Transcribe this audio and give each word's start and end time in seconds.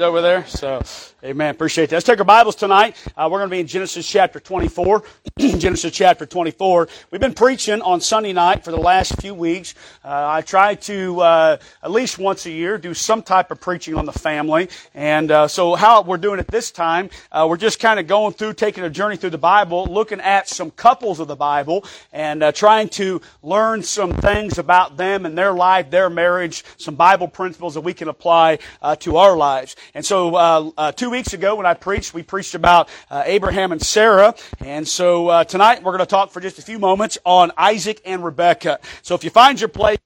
over 0.00 0.20
there. 0.20 0.46
So, 0.46 0.82
amen. 1.22 1.50
Appreciate 1.50 1.90
that. 1.90 1.96
Let's 1.96 2.06
take 2.06 2.18
our 2.18 2.24
Bibles 2.24 2.56
tonight. 2.56 2.96
Uh, 3.16 3.28
we're 3.30 3.38
going 3.38 3.50
to 3.50 3.54
be 3.54 3.60
in 3.60 3.66
Genesis 3.66 4.08
chapter 4.08 4.40
24. 4.40 5.04
Genesis 5.38 5.92
chapter 5.92 6.26
24. 6.26 6.88
We've 7.10 7.20
been 7.20 7.34
preaching 7.34 7.82
on 7.82 8.00
Sunday 8.00 8.32
night 8.32 8.64
for 8.64 8.70
the 8.70 8.78
last 8.78 9.20
few 9.20 9.34
weeks. 9.34 9.74
Uh, 10.04 10.26
I 10.28 10.40
try 10.42 10.74
to, 10.76 11.20
uh, 11.20 11.56
at 11.82 11.90
least 11.90 12.18
once 12.18 12.46
a 12.46 12.50
year, 12.50 12.78
do 12.78 12.94
some 12.94 13.22
type 13.22 13.50
of 13.50 13.60
preaching 13.60 13.94
on 13.94 14.06
the 14.06 14.12
family. 14.12 14.68
And 14.94 15.30
uh, 15.30 15.48
so, 15.48 15.74
how 15.74 16.02
we're 16.02 16.18
doing 16.18 16.40
it 16.40 16.46
this 16.48 16.70
time, 16.70 17.10
uh, 17.32 17.46
we're 17.48 17.56
just 17.56 17.80
kind 17.80 18.00
of 18.00 18.06
going 18.06 18.32
through, 18.32 18.54
taking 18.54 18.84
a 18.84 18.90
journey 18.90 19.16
through 19.16 19.30
the 19.30 19.38
Bible, 19.38 19.86
looking 19.86 20.20
at 20.20 20.48
some 20.48 20.70
couples 20.70 21.20
of 21.20 21.28
the 21.28 21.36
Bible, 21.36 21.84
and 22.12 22.42
uh, 22.42 22.52
trying 22.52 22.88
to 22.90 23.20
learn 23.42 23.82
some 23.82 24.12
things 24.14 24.58
about 24.58 24.96
them 24.96 25.26
and 25.26 25.36
their 25.36 25.52
life, 25.52 25.90
their 25.90 26.08
marriage, 26.08 26.64
some 26.78 26.94
Bible 26.94 27.28
principles 27.28 27.74
that 27.74 27.82
we 27.82 27.92
can 27.92 28.08
apply 28.08 28.58
to 29.00 29.16
our 29.16 29.36
lives. 29.36 29.76
And 29.94 30.04
so, 30.04 30.34
uh, 30.34 30.70
uh, 30.76 30.92
two 30.92 31.10
weeks 31.10 31.32
ago 31.32 31.56
when 31.56 31.66
I 31.66 31.74
preached, 31.74 32.14
we 32.14 32.22
preached 32.22 32.54
about 32.54 32.88
uh, 33.10 33.22
Abraham 33.26 33.72
and 33.72 33.82
Sarah. 33.82 34.34
And 34.60 34.86
so 34.86 35.28
uh, 35.28 35.44
tonight 35.44 35.82
we're 35.82 35.92
going 35.92 36.00
to 36.00 36.06
talk 36.06 36.30
for 36.30 36.40
just 36.40 36.58
a 36.58 36.62
few 36.62 36.78
moments 36.78 37.18
on 37.24 37.52
Isaac 37.56 38.00
and 38.04 38.24
Rebekah. 38.24 38.80
So 39.02 39.14
if 39.14 39.24
you 39.24 39.30
find 39.30 39.60
your 39.60 39.68
place, 39.68 39.98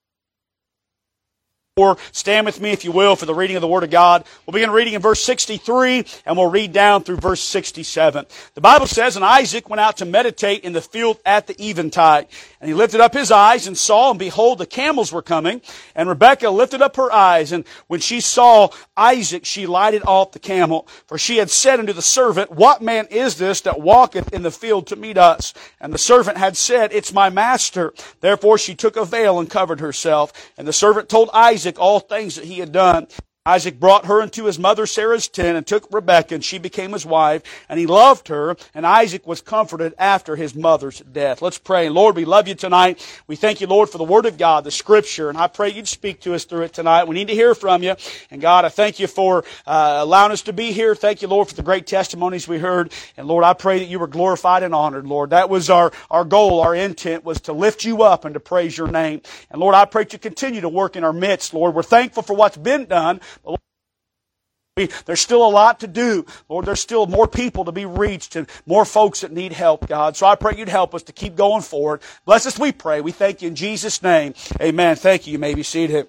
or 1.77 1.97
stand 2.13 2.47
with 2.47 2.61
me, 2.61 2.71
if 2.71 2.85
you 2.85 2.93
will, 2.93 3.17
for 3.17 3.27
the 3.27 3.35
reading 3.35 3.57
of 3.57 3.61
the 3.61 3.67
Word 3.67 3.83
of 3.83 3.91
God. 3.91 4.25
We'll 4.47 4.53
begin 4.53 4.71
reading 4.71 4.95
in 4.95 5.03
verse 5.03 5.21
63 5.25 6.07
and 6.25 6.37
we'll 6.37 6.49
read 6.49 6.73
down 6.73 7.03
through 7.03 7.17
verse 7.17 7.41
67. 7.41 8.27
The 8.55 8.61
Bible 8.61 8.87
says, 8.87 9.17
And 9.17 9.25
Isaac 9.25 9.69
went 9.69 9.81
out 9.81 9.97
to 9.97 10.05
meditate 10.05 10.63
in 10.63 10.73
the 10.73 10.81
field 10.81 11.19
at 11.27 11.49
the 11.49 11.61
eventide. 11.61 12.29
And 12.65 12.71
he 12.71 12.75
lifted 12.75 13.03
up 13.03 13.13
his 13.13 13.31
eyes 13.31 13.67
and 13.67 13.77
saw, 13.77 14.09
and 14.09 14.19
behold, 14.19 14.57
the 14.57 14.65
camels 14.65 15.13
were 15.13 15.21
coming. 15.21 15.61
And 15.95 16.09
Rebekah 16.09 16.49
lifted 16.49 16.81
up 16.81 16.97
her 16.97 17.13
eyes, 17.13 17.53
and 17.53 17.67
when 17.89 18.01
she 18.01 18.23
saw 18.23 18.71
Isaac, 18.97 19.45
she 19.45 19.67
lighted 19.67 20.03
off 20.07 20.33
the 20.33 20.39
camel. 20.39 20.89
For 21.07 21.19
she 21.19 21.37
had 21.37 21.51
said 21.51 21.79
unto 21.79 21.93
the 21.93 22.01
servant, 22.01 22.51
What 22.51 22.81
man 22.81 23.07
is 23.11 23.37
this 23.37 23.61
that 23.61 23.83
walketh 23.83 24.33
in 24.33 24.45
the 24.45 24.51
field 24.51 24.87
to 24.87 24.97
meet 24.97 25.19
us? 25.19 25.53
And 25.79 25.93
the 25.93 25.99
servant 25.99 26.39
had 26.39 26.57
said, 26.57 26.91
It's 26.95 27.13
my 27.13 27.29
master. 27.29 27.93
Therefore 28.23 28.57
she 28.57 28.75
took 28.75 28.97
a 28.97 29.05
veil 29.05 29.39
and 29.39 29.51
covered 29.51 29.81
herself. 29.81 30.33
And 30.57 30.67
the 30.67 30.73
servant 30.73 31.11
told 31.11 31.29
Isaac 31.35 31.79
all 31.79 32.01
things 32.01 32.37
that 32.37 32.47
he 32.47 32.61
had 32.61 32.73
done. 32.73 33.09
Isaac 33.47 33.79
brought 33.79 34.07
her 34.07 34.23
into 34.23 34.47
his 34.47 34.59
mother 34.59 34.87
Sarah's 34.87 35.29
tent 35.29 35.59
and 35.59 35.67
took 35.67 35.93
Rebekah, 35.93 36.37
and 36.37 36.43
she 36.43 36.57
became 36.57 36.93
his 36.93 37.05
wife, 37.05 37.43
and 37.69 37.79
he 37.79 37.85
loved 37.85 38.29
her, 38.29 38.57
and 38.73 38.87
Isaac 38.87 39.27
was 39.27 39.43
comforted 39.43 39.93
after 39.99 40.35
his 40.35 40.55
mother's 40.55 41.01
death. 41.01 41.43
Let's 41.43 41.59
pray. 41.59 41.91
Lord, 41.91 42.17
we 42.17 42.25
love 42.25 42.49
you 42.49 42.55
tonight. 42.55 43.07
We 43.27 43.37
thank 43.37 43.61
you, 43.61 43.67
Lord, 43.67 43.91
for 43.91 43.99
the 43.99 44.05
Word 44.05 44.25
of 44.25 44.39
God, 44.39 44.65
the 44.65 44.71
Scripture, 44.71 45.29
and 45.29 45.37
I 45.37 45.49
pray 45.49 45.69
you'd 45.69 45.89
speak 45.89 46.21
to 46.21 46.33
us 46.33 46.45
through 46.45 46.63
it 46.63 46.73
tonight. 46.73 47.05
We 47.05 47.17
need 47.17 47.29
to 47.29 47.35
hear 47.35 47.55
from 47.55 47.83
you. 47.83 47.97
And 48.31 48.41
God, 48.41 48.65
I 48.65 48.71
thank 48.71 48.99
you 48.99 49.07
for 49.07 49.45
uh, 49.67 49.99
allowing 49.99 50.33
us 50.33 50.41
to 50.43 50.55
be 50.55 50.73
here. 50.73 50.95
Thank 50.95 51.21
you, 51.21 51.29
Lord, 51.29 51.49
for 51.49 51.55
the 51.55 51.63
great 51.63 51.87
testimonies 51.87 52.49
we 52.49 52.59
heard. 52.59 52.93
And 53.19 53.29
Lord, 53.29 53.45
I 53.45 53.53
pray 53.53 53.79
that 53.79 53.89
you 53.89 53.99
were 53.99 54.07
glorified 54.07 54.63
and 54.63 54.75
honored, 54.75 55.07
Lord. 55.07 55.29
That 55.29 55.51
was 55.51 55.69
our, 55.69 55.93
our 56.11 56.25
goal, 56.25 56.61
our 56.61 56.75
intent 56.75 57.27
was 57.27 57.43
to 57.43 57.53
lift 57.53 57.85
you 57.85 58.05
up 58.05 58.25
and 58.25 58.33
to 58.33 58.41
praise 58.41 58.79
your 58.79 58.89
name. 58.89 59.21
And 59.51 59.61
Lord, 59.61 59.75
I 59.75 59.85
pray 59.85 60.05
that 60.05 60.15
you 60.15 60.19
continue 60.19 60.63
to 60.63 60.69
work 60.71 60.97
in 60.97 61.05
our 61.05 61.13
midst, 61.13 61.53
Lord. 61.53 61.75
We're 61.75 61.83
thankful 61.83 62.23
for 62.23 62.33
what's 62.33 62.57
been 62.57 62.87
done. 62.87 63.21
There's 65.05 65.21
still 65.21 65.47
a 65.47 65.49
lot 65.49 65.81
to 65.81 65.87
do. 65.87 66.27
Lord, 66.49 66.67
there's 66.67 66.81
still 66.81 67.07
more 67.07 67.29
people 67.29 67.65
to 67.67 67.73
be 67.73 67.87
reached 67.87 68.35
and 68.35 68.49
more 68.67 68.85
folks 68.85 69.21
that 69.21 69.31
need 69.31 69.53
help, 69.53 69.87
God. 69.87 70.17
So 70.17 70.27
I 70.27 70.35
pray 70.35 70.55
you'd 70.57 70.69
help 70.69 70.97
us 70.97 71.05
to 71.05 71.13
keep 71.13 71.37
going 71.37 71.63
forward. 71.63 72.03
Bless 72.25 72.45
us, 72.45 72.59
we 72.59 72.73
pray. 72.73 73.01
We 73.01 73.13
thank 73.13 73.41
you 73.41 73.47
in 73.49 73.55
Jesus' 73.55 74.03
name. 74.03 74.35
Amen. 74.61 74.97
Thank 74.97 75.29
you. 75.29 75.33
You 75.33 75.39
may 75.39 75.55
be 75.55 75.63
seated. 75.63 76.09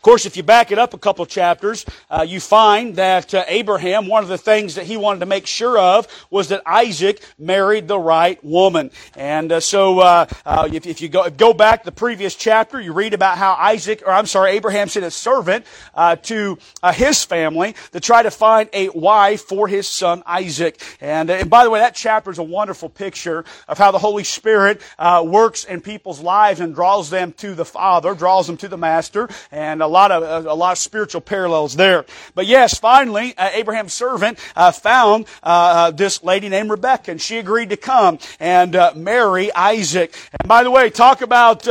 Of 0.00 0.04
course, 0.04 0.24
if 0.24 0.34
you 0.34 0.42
back 0.42 0.72
it 0.72 0.78
up 0.78 0.94
a 0.94 0.98
couple 0.98 1.26
chapters, 1.26 1.84
uh, 2.08 2.24
you 2.26 2.40
find 2.40 2.96
that 2.96 3.34
uh, 3.34 3.44
Abraham, 3.46 4.06
one 4.06 4.22
of 4.22 4.30
the 4.30 4.38
things 4.38 4.76
that 4.76 4.86
he 4.86 4.96
wanted 4.96 5.20
to 5.20 5.26
make 5.26 5.46
sure 5.46 5.78
of 5.78 6.08
was 6.30 6.48
that 6.48 6.62
Isaac 6.64 7.22
married 7.38 7.86
the 7.86 7.98
right 7.98 8.42
woman. 8.42 8.92
And 9.14 9.52
uh, 9.52 9.60
so, 9.60 9.98
uh, 9.98 10.26
uh, 10.46 10.70
if, 10.72 10.86
if, 10.86 11.02
you 11.02 11.10
go, 11.10 11.28
go 11.28 11.52
back 11.52 11.84
the 11.84 11.92
previous 11.92 12.34
chapter, 12.34 12.80
you 12.80 12.94
read 12.94 13.12
about 13.12 13.36
how 13.36 13.52
Isaac, 13.52 14.02
or 14.06 14.10
I'm 14.10 14.24
sorry, 14.24 14.52
Abraham 14.52 14.88
sent 14.88 15.04
a 15.04 15.10
servant 15.10 15.66
uh, 15.94 16.16
to 16.16 16.56
his 16.94 17.22
family 17.22 17.74
to 17.92 18.00
try 18.00 18.22
to 18.22 18.30
find 18.30 18.70
a 18.72 18.88
wife 18.88 19.42
for 19.42 19.68
his 19.68 19.86
son 19.86 20.22
Isaac. 20.24 20.80
And, 21.02 21.28
and 21.28 21.50
by 21.50 21.62
the 21.62 21.68
way, 21.68 21.80
that 21.80 21.94
chapter 21.94 22.30
is 22.30 22.38
a 22.38 22.42
wonderful 22.42 22.88
picture 22.88 23.44
of 23.68 23.76
how 23.76 23.90
the 23.90 23.98
Holy 23.98 24.24
Spirit 24.24 24.80
works 24.98 25.64
in 25.64 25.82
people's 25.82 26.20
lives 26.20 26.60
and 26.60 26.74
draws 26.74 27.10
them 27.10 27.34
to 27.34 27.54
the 27.54 27.66
Father, 27.66 28.14
draws 28.14 28.46
them 28.46 28.56
to 28.56 28.68
the 28.68 28.78
Master, 28.78 29.28
and 29.52 29.89
lot 29.90 30.10
of 30.10 30.46
a 30.46 30.54
lot 30.54 30.72
of 30.72 30.78
spiritual 30.78 31.20
parallels 31.20 31.76
there. 31.76 32.04
But 32.34 32.46
yes, 32.46 32.78
finally, 32.78 33.34
uh, 33.36 33.50
Abraham's 33.52 33.92
servant 33.92 34.38
uh, 34.56 34.72
found 34.72 35.26
uh, 35.42 35.46
uh, 35.46 35.90
this 35.90 36.22
lady 36.22 36.48
named 36.48 36.70
Rebecca, 36.70 37.10
and 37.10 37.20
she 37.20 37.38
agreed 37.38 37.70
to 37.70 37.76
come 37.76 38.18
and 38.38 38.74
uh, 38.76 38.92
marry 38.96 39.52
Isaac. 39.52 40.14
And 40.40 40.48
by 40.48 40.62
the 40.62 40.70
way, 40.70 40.90
talk 40.90 41.22
about 41.22 41.64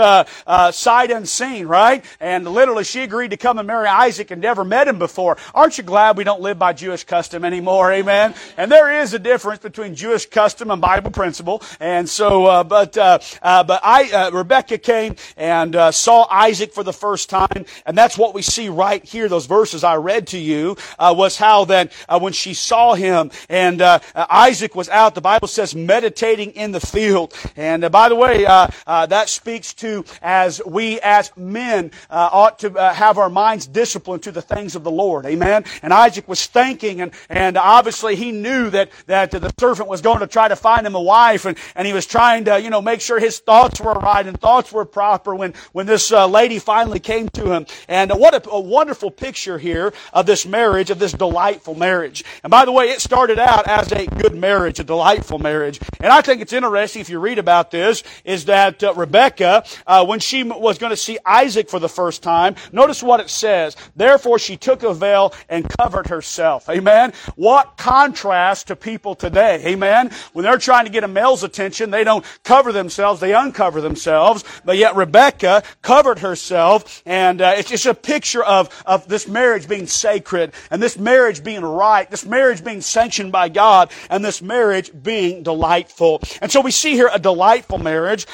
sight 0.74 1.12
unseen, 1.12 1.68
right? 1.68 2.03
And 2.19 2.47
literally, 2.47 2.84
she 2.84 3.02
agreed 3.02 3.31
to 3.31 3.38
come 3.38 3.59
and 3.59 3.68
marry 3.68 3.88
Isaac 3.88 4.31
and 4.31 4.41
never 4.41 4.63
met 4.63 4.88
him 4.88 5.00
before. 5.00 5.38
Aren't 5.53 5.78
you 5.78 5.84
glad 5.84 6.18
we 6.18 6.24
don't 6.24 6.41
live 6.41 6.59
by 6.59 6.74
Jewish 6.74 7.03
custom 7.03 7.46
anymore? 7.46 7.91
Amen. 7.91 8.34
And 8.57 8.72
there 8.72 9.01
is 9.01 9.13
a 9.13 9.19
difference 9.19 9.62
between 9.62 9.96
Jewish 9.96 10.25
custom 10.25 10.72
and 10.72 10.81
Bible 10.81 11.12
principle. 11.12 11.62
And 11.80 12.07
so, 12.07 12.63
but 12.63 12.94
but 12.94 13.80
I 13.84 14.30
Rebecca 14.34 14.78
came 14.78 15.16
and 15.38 15.75
saw 15.94 16.28
Isaac 16.30 16.74
for 16.74 16.84
the 16.84 16.94
first 16.94 17.30
time, 17.30 17.66
and 17.86 17.97
that's 17.97 18.08
what 18.17 18.33
we 18.33 18.41
see 18.41 18.69
right 18.69 19.03
here, 19.03 19.27
those 19.27 19.45
verses 19.45 19.83
I 19.83 19.95
read 19.95 20.27
to 20.27 20.37
you, 20.37 20.77
uh, 20.97 21.13
was 21.17 21.37
how 21.37 21.65
that 21.65 21.91
uh, 22.07 22.19
when 22.19 22.33
she 22.33 22.53
saw 22.53 22.93
him 22.93 23.31
and 23.49 23.81
uh, 23.81 23.99
Isaac 24.15 24.75
was 24.75 24.89
out, 24.89 25.15
the 25.15 25.21
Bible 25.21 25.47
says 25.47 25.75
meditating 25.75 26.51
in 26.51 26.71
the 26.71 26.79
field. 26.79 27.33
And 27.55 27.83
uh, 27.83 27.89
by 27.89 28.09
the 28.09 28.15
way, 28.15 28.45
uh, 28.45 28.67
uh, 28.87 29.05
that 29.07 29.29
speaks 29.29 29.73
to 29.75 30.05
as 30.21 30.61
we 30.65 30.99
as 31.01 31.31
men 31.35 31.91
ought 32.09 32.59
to 32.59 32.69
have 32.93 33.17
our 33.17 33.29
minds 33.29 33.67
disciplined 33.67 34.23
to 34.23 34.31
the 34.31 34.41
things 34.41 34.75
of 34.75 34.83
the 34.83 34.91
Lord. 34.91 35.25
Amen. 35.25 35.65
And 35.81 35.93
Isaac 35.93 36.27
was 36.27 36.45
thinking, 36.45 37.01
and 37.01 37.11
and 37.29 37.57
obviously 37.57 38.15
he 38.15 38.31
knew 38.31 38.69
that 38.69 38.91
that 39.07 39.31
the 39.31 39.53
servant 39.59 39.89
was 39.89 40.01
going 40.01 40.19
to 40.19 40.27
try 40.27 40.47
to 40.47 40.55
find 40.55 40.85
him 40.85 40.95
a 40.95 41.01
wife, 41.01 41.45
and 41.45 41.57
and 41.75 41.87
he 41.87 41.93
was 41.93 42.05
trying 42.05 42.45
to 42.45 42.61
you 42.61 42.69
know 42.69 42.81
make 42.81 43.01
sure 43.01 43.19
his 43.19 43.39
thoughts 43.39 43.79
were 43.79 43.93
right 43.93 44.25
and 44.25 44.39
thoughts 44.39 44.71
were 44.71 44.85
proper 44.85 45.35
when 45.35 45.53
when 45.71 45.85
this 45.85 46.11
lady 46.11 46.59
finally 46.59 46.99
came 46.99 47.29
to 47.29 47.53
him. 47.53 47.65
And 47.87 47.98
what 48.07 48.33
a, 48.33 48.49
a, 48.49 48.59
wonderful 48.59 49.11
picture 49.11 49.57
here 49.57 49.93
of 50.13 50.25
this 50.25 50.45
marriage, 50.45 50.89
of 50.89 50.99
this 50.99 51.11
delightful 51.11 51.75
marriage. 51.75 52.23
And 52.43 52.51
by 52.51 52.65
the 52.65 52.71
way, 52.71 52.89
it 52.89 53.01
started 53.01 53.39
out 53.39 53.67
as 53.67 53.91
a 53.91 54.05
good 54.05 54.35
marriage, 54.35 54.79
a 54.79 54.83
delightful 54.83 55.39
marriage. 55.39 55.79
And 55.99 56.11
I 56.11 56.21
think 56.21 56.41
it's 56.41 56.53
interesting 56.53 57.01
if 57.01 57.09
you 57.09 57.19
read 57.19 57.39
about 57.39 57.71
this, 57.71 58.03
is 58.23 58.45
that 58.45 58.83
uh, 58.83 58.93
Rebecca, 58.93 59.65
uh, 59.88 60.05
when 60.05 60.19
she 60.19 60.43
was 60.43 60.77
going 60.77 60.91
to 60.91 60.97
see 60.97 61.17
Isaac 61.25 61.69
for 61.69 61.79
the 61.79 61.89
first 61.89 62.23
time, 62.23 62.55
notice 62.71 63.03
what 63.03 63.19
it 63.19 63.29
says. 63.29 63.75
Therefore 63.95 64.39
she 64.39 64.57
took 64.57 64.83
a 64.83 64.93
veil 64.93 65.33
and 65.49 65.67
covered 65.77 66.07
herself. 66.07 66.69
Amen. 66.69 67.13
What 67.35 67.77
contrast 67.77 68.67
to 68.67 68.75
people 68.75 69.15
today. 69.15 69.63
Amen. 69.65 70.11
When 70.33 70.43
they're 70.43 70.57
trying 70.57 70.85
to 70.85 70.91
get 70.91 71.03
a 71.03 71.07
male's 71.07 71.43
attention, 71.43 71.91
they 71.91 72.03
don't 72.03 72.25
cover 72.43 72.71
themselves, 72.71 73.19
they 73.19 73.33
uncover 73.33 73.81
themselves. 73.81 74.43
But 74.63 74.77
yet 74.77 74.95
Rebecca 74.95 75.63
covered 75.81 76.19
herself, 76.19 77.01
and 77.05 77.41
uh, 77.41 77.53
it's 77.57 77.69
just 77.69 77.85
a 77.89 77.94
picture 77.94 78.44
of, 78.44 78.69
of 78.85 79.07
this 79.07 79.27
marriage 79.27 79.67
being 79.67 79.88
sacred 79.88 80.53
and 80.72 80.81
this 80.81 80.97
marriage 80.97 81.44
being 81.44 81.63
right, 81.63 82.09
this 82.09 82.25
marriage 82.25 82.63
being 82.63 82.81
sanctioned 82.81 83.31
by 83.31 83.50
God, 83.50 83.91
and 84.09 84.23
this 84.23 84.41
marriage 84.41 84.91
being 85.03 85.44
delightful. 85.44 86.22
And 86.41 86.51
so 86.51 86.61
we 86.61 86.72
see 86.72 86.94
here 86.94 87.09
a 87.11 87.19
delightful 87.19 87.77
marriage. 87.77 88.25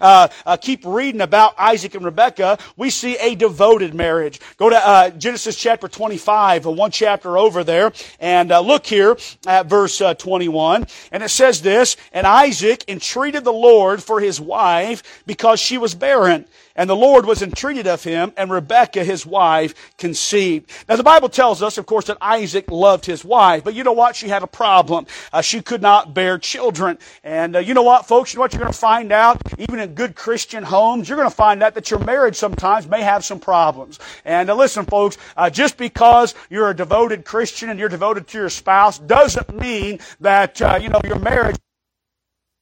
Uh, 0.00 0.28
uh, 0.44 0.56
keep 0.56 0.84
reading 0.84 1.20
about 1.20 1.54
Isaac 1.58 1.94
and 1.94 2.04
Rebekah, 2.04 2.58
we 2.76 2.90
see 2.90 3.16
a 3.16 3.34
devoted 3.34 3.94
marriage. 3.94 4.40
Go 4.56 4.70
to 4.70 4.76
uh, 4.76 5.10
Genesis 5.10 5.56
chapter 5.56 5.88
25, 5.88 6.66
uh, 6.66 6.70
one 6.70 6.90
chapter 6.90 7.38
over 7.38 7.64
there, 7.64 7.92
and 8.20 8.50
uh, 8.50 8.60
look 8.60 8.86
here 8.86 9.16
at 9.46 9.66
verse 9.66 10.00
uh, 10.00 10.14
21. 10.14 10.86
And 11.12 11.22
it 11.22 11.28
says 11.28 11.62
this, 11.62 11.96
And 12.12 12.26
Isaac 12.26 12.84
entreated 12.88 13.44
the 13.44 13.52
Lord 13.52 14.02
for 14.02 14.20
his 14.20 14.40
wife 14.40 15.22
because 15.26 15.60
she 15.60 15.78
was 15.78 15.94
barren. 15.94 16.46
And 16.78 16.88
the 16.88 16.96
Lord 16.96 17.26
was 17.26 17.42
entreated 17.42 17.88
of 17.88 18.04
him, 18.04 18.32
and 18.36 18.52
Rebekah, 18.52 19.02
his 19.02 19.26
wife, 19.26 19.74
conceived. 19.98 20.70
Now, 20.88 20.94
the 20.94 21.02
Bible 21.02 21.28
tells 21.28 21.60
us, 21.60 21.76
of 21.76 21.86
course, 21.86 22.06
that 22.06 22.18
Isaac 22.20 22.70
loved 22.70 23.04
his 23.04 23.24
wife, 23.24 23.64
but 23.64 23.74
you 23.74 23.82
know 23.82 23.92
what? 23.92 24.14
She 24.14 24.28
had 24.28 24.44
a 24.44 24.46
problem. 24.46 25.08
Uh, 25.32 25.42
she 25.42 25.60
could 25.60 25.82
not 25.82 26.14
bear 26.14 26.38
children. 26.38 26.96
And 27.24 27.56
uh, 27.56 27.58
you 27.58 27.74
know 27.74 27.82
what, 27.82 28.06
folks? 28.06 28.32
You 28.32 28.38
know 28.38 28.42
what 28.42 28.52
you're 28.52 28.62
going 28.62 28.72
to 28.72 28.78
find 28.78 29.10
out? 29.10 29.42
Even 29.58 29.80
in 29.80 29.94
good 29.94 30.14
Christian 30.14 30.62
homes, 30.62 31.08
you're 31.08 31.18
going 31.18 31.28
to 31.28 31.34
find 31.34 31.64
out 31.64 31.74
that 31.74 31.90
your 31.90 31.98
marriage 31.98 32.36
sometimes 32.36 32.86
may 32.86 33.02
have 33.02 33.24
some 33.24 33.40
problems. 33.40 33.98
And 34.24 34.48
uh, 34.48 34.54
listen, 34.54 34.86
folks, 34.86 35.18
uh, 35.36 35.50
just 35.50 35.78
because 35.78 36.36
you're 36.48 36.70
a 36.70 36.76
devoted 36.76 37.24
Christian 37.24 37.70
and 37.70 37.80
you're 37.80 37.88
devoted 37.88 38.28
to 38.28 38.38
your 38.38 38.50
spouse 38.50 39.00
doesn't 39.00 39.52
mean 39.52 39.98
that, 40.20 40.62
uh, 40.62 40.78
you 40.80 40.90
know, 40.90 41.00
your 41.04 41.18
marriage 41.18 41.56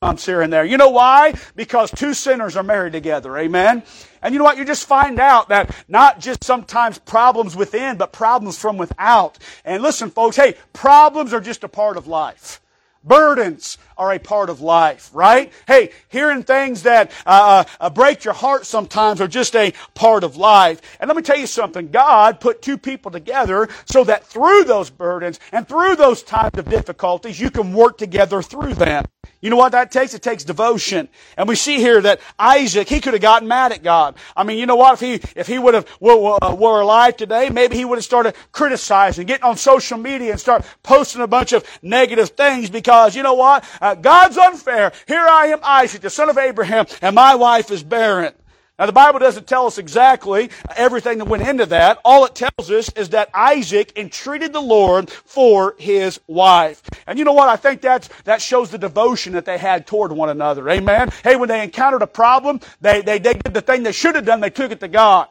bumps 0.03 0.27
here 0.27 0.43
and 0.43 0.53
there. 0.53 0.63
You 0.63 0.77
know 0.77 0.91
why? 0.91 1.33
Because 1.55 1.91
two 1.91 2.13
sinners 2.13 2.55
are 2.55 2.63
married 2.63 2.93
together. 2.93 3.35
Amen. 3.39 3.83
And 4.21 4.35
you 4.35 4.39
know 4.39 4.45
what? 4.45 4.59
You 4.59 4.67
just 4.67 4.87
find 4.87 5.19
out 5.19 5.49
that 5.49 5.75
not 5.89 6.21
just 6.21 6.45
sometimes 6.45 6.99
problems 6.99 7.57
within, 7.57 7.97
but 7.97 8.13
problems 8.13 8.59
from 8.59 8.77
without. 8.77 9.39
And 9.65 9.83
listen, 9.83 10.11
folks, 10.11 10.37
hey, 10.37 10.57
problems 10.75 11.33
are 11.33 11.41
just 11.41 11.65
a 11.65 11.69
part 11.69 11.97
of 11.97 12.07
life. 12.07 12.61
Burdens 13.05 13.79
are 13.97 14.13
a 14.13 14.19
part 14.19 14.51
of 14.51 14.61
life, 14.61 15.09
right? 15.15 15.51
Hey, 15.67 15.93
hearing 16.09 16.43
things 16.43 16.83
that 16.83 17.11
uh, 17.25 17.65
uh, 17.81 17.89
break 17.89 18.23
your 18.25 18.35
heart 18.35 18.67
sometimes 18.67 19.23
are 19.23 19.29
just 19.29 19.57
a 19.57 19.73
part 19.95 20.25
of 20.25 20.37
life. 20.37 20.83
And 21.01 21.09
let 21.09 21.17
me 21.17 21.23
tell 21.23 21.39
you 21.39 21.47
something. 21.47 21.89
God 21.89 22.41
put 22.41 22.61
two 22.61 22.77
people 22.77 23.11
together 23.11 23.69
so 23.87 24.05
that 24.05 24.27
through 24.27 24.65
those 24.65 24.91
burdens 24.91 25.41
and 25.53 25.67
through 25.67 25.97
those 25.97 26.23
times 26.23 26.59
of 26.59 26.69
difficulties, 26.69 27.41
you 27.41 27.51
can 27.51 27.73
work 27.73 27.97
together 27.97 28.43
through 28.43 28.75
them. 28.75 29.07
You 29.47 29.51
know 29.51 29.59
what 29.59 29.71
that 29.73 29.93
takes? 29.93 30.13
It 30.13 30.23
takes 30.23 30.43
devotion. 30.43 31.09
And 31.37 31.49
we 31.49 31.55
see 31.55 31.77
here 31.77 32.01
that 32.01 32.21
Isaac, 32.37 32.89
he 32.89 33.01
could 33.01 33.13
have 33.13 33.23
gotten 33.23 33.47
mad 33.47 33.71
at 33.71 33.85
God. 33.85 34.17
I 34.37 34.43
mean, 34.43 34.59
you 34.59 34.67
know 34.67 34.75
what? 34.75 34.95
If 34.95 34.99
he, 35.23 35.31
if 35.37 35.47
he 35.47 35.57
would 35.57 35.75
have, 35.75 35.87
were, 36.01 36.17
were 36.17 36.81
alive 36.81 37.17
today, 37.17 37.49
maybe 37.49 37.77
he 37.77 37.85
would 37.85 37.97
have 37.97 38.05
started 38.05 38.35
criticizing, 38.51 39.25
getting 39.25 39.45
on 39.45 39.57
social 39.57 39.99
media 39.99 40.33
and 40.33 40.41
start 40.41 40.67
posting 40.83 41.23
a 41.23 41.29
bunch 41.29 41.53
of 41.53 41.65
negative 41.81 42.31
things 42.31 42.71
because, 42.71 43.15
you 43.15 43.23
know 43.23 43.35
what? 43.35 43.65
Uh, 43.81 43.95
God's 43.95 44.37
unfair. 44.37 44.91
Here 45.07 45.25
I 45.25 45.47
am, 45.47 45.61
Isaac, 45.63 46.01
the 46.01 46.11
son 46.11 46.29
of 46.29 46.39
Abraham, 46.39 46.87
and 47.01 47.15
my 47.15 47.37
wife 47.37 47.71
is 47.71 47.85
barren. 47.85 48.35
Now, 48.79 48.85
the 48.85 48.93
Bible 48.93 49.19
doesn't 49.19 49.47
tell 49.47 49.67
us 49.67 49.79
exactly 49.79 50.51
everything 50.77 51.17
that 51.19 51.25
went 51.25 51.49
into 51.49 51.65
that. 51.67 51.99
All 52.05 52.27
it 52.27 52.35
tells 52.35 52.71
us 52.71 52.91
is 52.93 53.09
that 53.11 53.31
Isaac 53.33 53.97
entreated 53.97 54.53
the 54.53 54.61
Lord 54.61 55.11
for 55.11 55.75
his 55.79 56.21
wife. 56.27 56.83
And 57.07 57.19
you 57.19 57.25
know 57.25 57.33
what? 57.33 57.49
I 57.49 57.57
think 57.57 57.81
that's, 57.81 58.09
that 58.25 58.43
shows 58.43 58.71
the 58.71 58.77
devotion 58.77 59.33
that 59.33 59.47
they 59.47 59.57
had 59.57 59.87
toward 59.87 60.13
one 60.13 60.29
another. 60.29 60.69
Amen? 60.69 61.11
Hey, 61.25 61.37
when 61.37 61.49
they 61.49 61.63
encountered 61.63 62.03
a 62.03 62.07
problem, 62.07 62.61
they, 62.83 63.01
they, 63.01 63.19
they 63.19 63.33
did 63.33 63.55
the 63.55 63.63
thing 63.63 63.83
they 63.83 63.93
should 63.93 64.15
have 64.15 64.27
done. 64.27 64.41
They 64.41 64.51
took 64.51 64.71
it 64.71 64.81
to 64.81 64.89
God. 64.89 65.29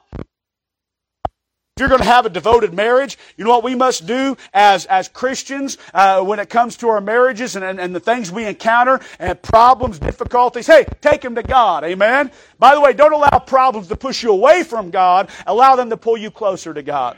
If 1.78 1.82
you're 1.82 1.90
going 1.90 2.04
to 2.04 2.08
have 2.08 2.26
a 2.26 2.30
devoted 2.30 2.74
marriage, 2.74 3.18
you 3.36 3.44
know 3.44 3.50
what 3.50 3.66
we 3.66 3.76
must 3.76 4.08
do 4.08 4.38
as, 4.54 4.86
as 4.86 5.10
Christians 5.10 5.78
uh, 5.94 6.24
when 6.24 6.40
it 6.40 6.50
comes 6.50 6.78
to 6.78 6.88
our 6.88 7.02
marriages 7.02 7.58
and, 7.58 7.66
and, 7.66 7.82
and 7.82 7.94
the 7.94 8.00
things 8.00 8.32
we 8.32 8.46
encounter 8.46 9.02
and 9.20 9.42
problems, 9.42 10.00
difficulties. 10.00 10.68
Hey, 10.68 10.86
take 11.02 11.20
them 11.20 11.36
to 11.36 11.44
God. 11.44 11.84
Amen. 11.84 12.32
By 12.60 12.76
the 12.76 12.80
way, 12.80 12.94
don't 12.94 13.12
allow 13.12 13.40
problems 13.40 13.90
to 13.90 13.98
push 13.98 14.24
you 14.24 14.32
away 14.32 14.64
from 14.64 14.90
God. 14.90 15.30
Allow 15.46 15.76
them 15.76 15.90
to 15.90 15.98
pull 15.98 16.16
you 16.16 16.32
closer 16.32 16.74
to 16.74 16.82
God. 16.82 17.18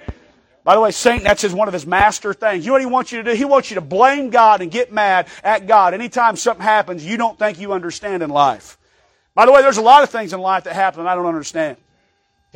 By 0.63 0.73
the 0.73 0.81
way, 0.81 0.89
Satan, 0.89 1.23
that's 1.23 1.43
his, 1.43 1.53
one 1.53 1.67
of 1.67 1.73
his 1.75 1.85
master 1.85 2.33
things. 2.33 2.65
You 2.65 2.71
know 2.71 2.73
what 2.73 2.81
he 2.81 2.87
wants 2.87 3.11
you 3.11 3.21
to 3.21 3.29
do? 3.29 3.37
He 3.37 3.45
wants 3.45 3.69
you 3.69 3.75
to 3.75 3.81
blame 3.81 4.31
God 4.31 4.61
and 4.61 4.71
get 4.71 4.91
mad 4.91 5.27
at 5.43 5.67
God. 5.67 5.93
Anytime 5.93 6.35
something 6.35 6.63
happens 6.63 7.05
you 7.05 7.15
don't 7.17 7.37
think 7.37 7.59
you 7.59 7.73
understand 7.73 8.23
in 8.23 8.31
life. 8.31 8.79
By 9.35 9.45
the 9.45 9.51
way, 9.51 9.61
there's 9.61 9.77
a 9.77 9.83
lot 9.83 10.01
of 10.01 10.09
things 10.09 10.33
in 10.33 10.41
life 10.41 10.63
that 10.63 10.73
happen 10.73 11.05
I 11.05 11.13
don't 11.13 11.27
understand. 11.27 11.77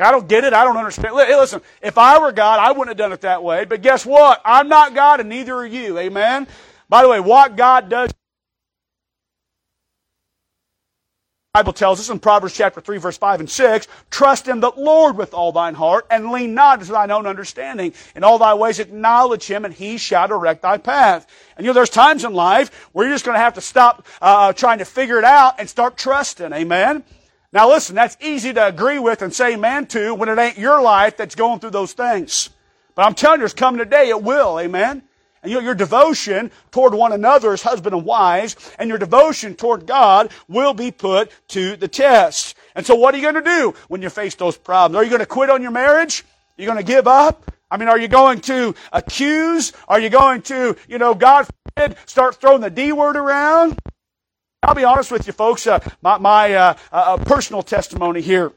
I 0.01 0.11
don't 0.11 0.27
get 0.27 0.43
it. 0.43 0.53
I 0.53 0.63
don't 0.63 0.77
understand. 0.77 1.15
Listen, 1.15 1.61
if 1.81 1.97
I 1.97 2.19
were 2.19 2.31
God, 2.31 2.59
I 2.59 2.71
wouldn't 2.71 2.89
have 2.89 2.97
done 2.97 3.11
it 3.11 3.21
that 3.21 3.43
way. 3.43 3.65
But 3.65 3.81
guess 3.81 4.05
what? 4.05 4.41
I'm 4.45 4.67
not 4.67 4.95
God 4.95 5.19
and 5.19 5.29
neither 5.29 5.55
are 5.55 5.65
you. 5.65 5.97
Amen? 5.99 6.47
By 6.89 7.03
the 7.03 7.09
way, 7.09 7.19
what 7.19 7.55
God 7.55 7.89
does 7.89 8.11
Bible 11.53 11.73
tells 11.73 11.99
us 11.99 12.09
in 12.09 12.17
Proverbs 12.17 12.53
chapter 12.53 12.79
3 12.79 12.97
verse 12.97 13.17
5 13.17 13.41
and 13.41 13.49
6, 13.49 13.87
trust 14.09 14.47
in 14.47 14.61
the 14.61 14.71
Lord 14.77 15.17
with 15.17 15.33
all 15.33 15.51
thine 15.51 15.73
heart 15.73 16.07
and 16.09 16.31
lean 16.31 16.53
not 16.53 16.79
to 16.79 16.89
thine 16.89 17.11
own 17.11 17.27
understanding. 17.27 17.93
In 18.15 18.23
all 18.23 18.39
thy 18.39 18.53
ways 18.53 18.79
acknowledge 18.79 19.47
him 19.47 19.65
and 19.65 19.73
he 19.73 19.97
shall 19.97 20.29
direct 20.29 20.61
thy 20.61 20.77
path. 20.77 21.27
And 21.57 21.65
you 21.65 21.71
know, 21.71 21.73
there's 21.73 21.89
times 21.89 22.23
in 22.23 22.33
life 22.33 22.89
where 22.93 23.05
you're 23.05 23.15
just 23.15 23.25
going 23.25 23.35
to 23.35 23.43
have 23.43 23.55
to 23.55 23.61
stop 23.61 24.07
uh, 24.21 24.53
trying 24.53 24.77
to 24.77 24.85
figure 24.85 25.17
it 25.17 25.25
out 25.25 25.55
and 25.59 25.69
start 25.69 25.97
trusting. 25.97 26.53
Amen? 26.53 27.03
Now 27.53 27.69
listen, 27.69 27.95
that's 27.95 28.17
easy 28.21 28.53
to 28.53 28.67
agree 28.67 28.99
with 28.99 29.21
and 29.21 29.33
say 29.33 29.53
amen 29.53 29.87
to 29.87 30.15
when 30.15 30.29
it 30.29 30.39
ain't 30.39 30.57
your 30.57 30.81
life 30.81 31.17
that's 31.17 31.35
going 31.35 31.59
through 31.59 31.71
those 31.71 31.93
things. 31.93 32.49
But 32.95 33.05
I'm 33.05 33.13
telling 33.13 33.39
you, 33.39 33.45
it's 33.45 33.53
coming 33.53 33.79
today, 33.79 34.09
it 34.09 34.23
will, 34.23 34.59
amen? 34.59 35.03
And 35.43 35.51
you 35.51 35.57
know, 35.57 35.63
your 35.63 35.75
devotion 35.75 36.51
toward 36.71 36.93
one 36.93 37.11
another 37.11 37.51
as 37.51 37.61
husband 37.61 37.95
and 37.95 38.05
wives, 38.05 38.55
and 38.77 38.87
your 38.87 38.99
devotion 38.99 39.55
toward 39.55 39.85
God 39.87 40.31
will 40.47 40.73
be 40.73 40.91
put 40.91 41.31
to 41.49 41.75
the 41.75 41.87
test. 41.87 42.55
And 42.75 42.85
so 42.85 42.95
what 42.95 43.13
are 43.13 43.17
you 43.17 43.23
going 43.23 43.43
to 43.43 43.49
do 43.49 43.73
when 43.87 44.01
you 44.01 44.09
face 44.09 44.35
those 44.35 44.57
problems? 44.57 44.97
Are 44.97 45.03
you 45.03 45.09
going 45.09 45.19
to 45.19 45.25
quit 45.25 45.49
on 45.49 45.61
your 45.61 45.71
marriage? 45.71 46.23
Are 46.57 46.61
you 46.61 46.67
going 46.67 46.77
to 46.77 46.83
give 46.83 47.07
up? 47.07 47.51
I 47.71 47.77
mean, 47.77 47.87
are 47.89 47.97
you 47.99 48.07
going 48.07 48.41
to 48.41 48.75
accuse? 48.93 49.73
Are 49.87 49.99
you 49.99 50.09
going 50.09 50.41
to, 50.43 50.75
you 50.87 50.97
know, 50.97 51.15
God 51.15 51.47
forbid, 51.75 51.97
start 52.05 52.35
throwing 52.35 52.61
the 52.61 52.69
D 52.69 52.91
word 52.91 53.17
around? 53.17 53.79
I'll 54.63 54.75
be 54.75 54.83
honest 54.83 55.11
with 55.11 55.25
you, 55.25 55.33
folks. 55.33 55.65
Uh, 55.65 55.79
my, 56.03 56.19
my 56.19 56.53
uh, 56.53 56.77
uh, 56.91 57.17
personal 57.17 57.63
testimony 57.63 58.21
here. 58.21 58.51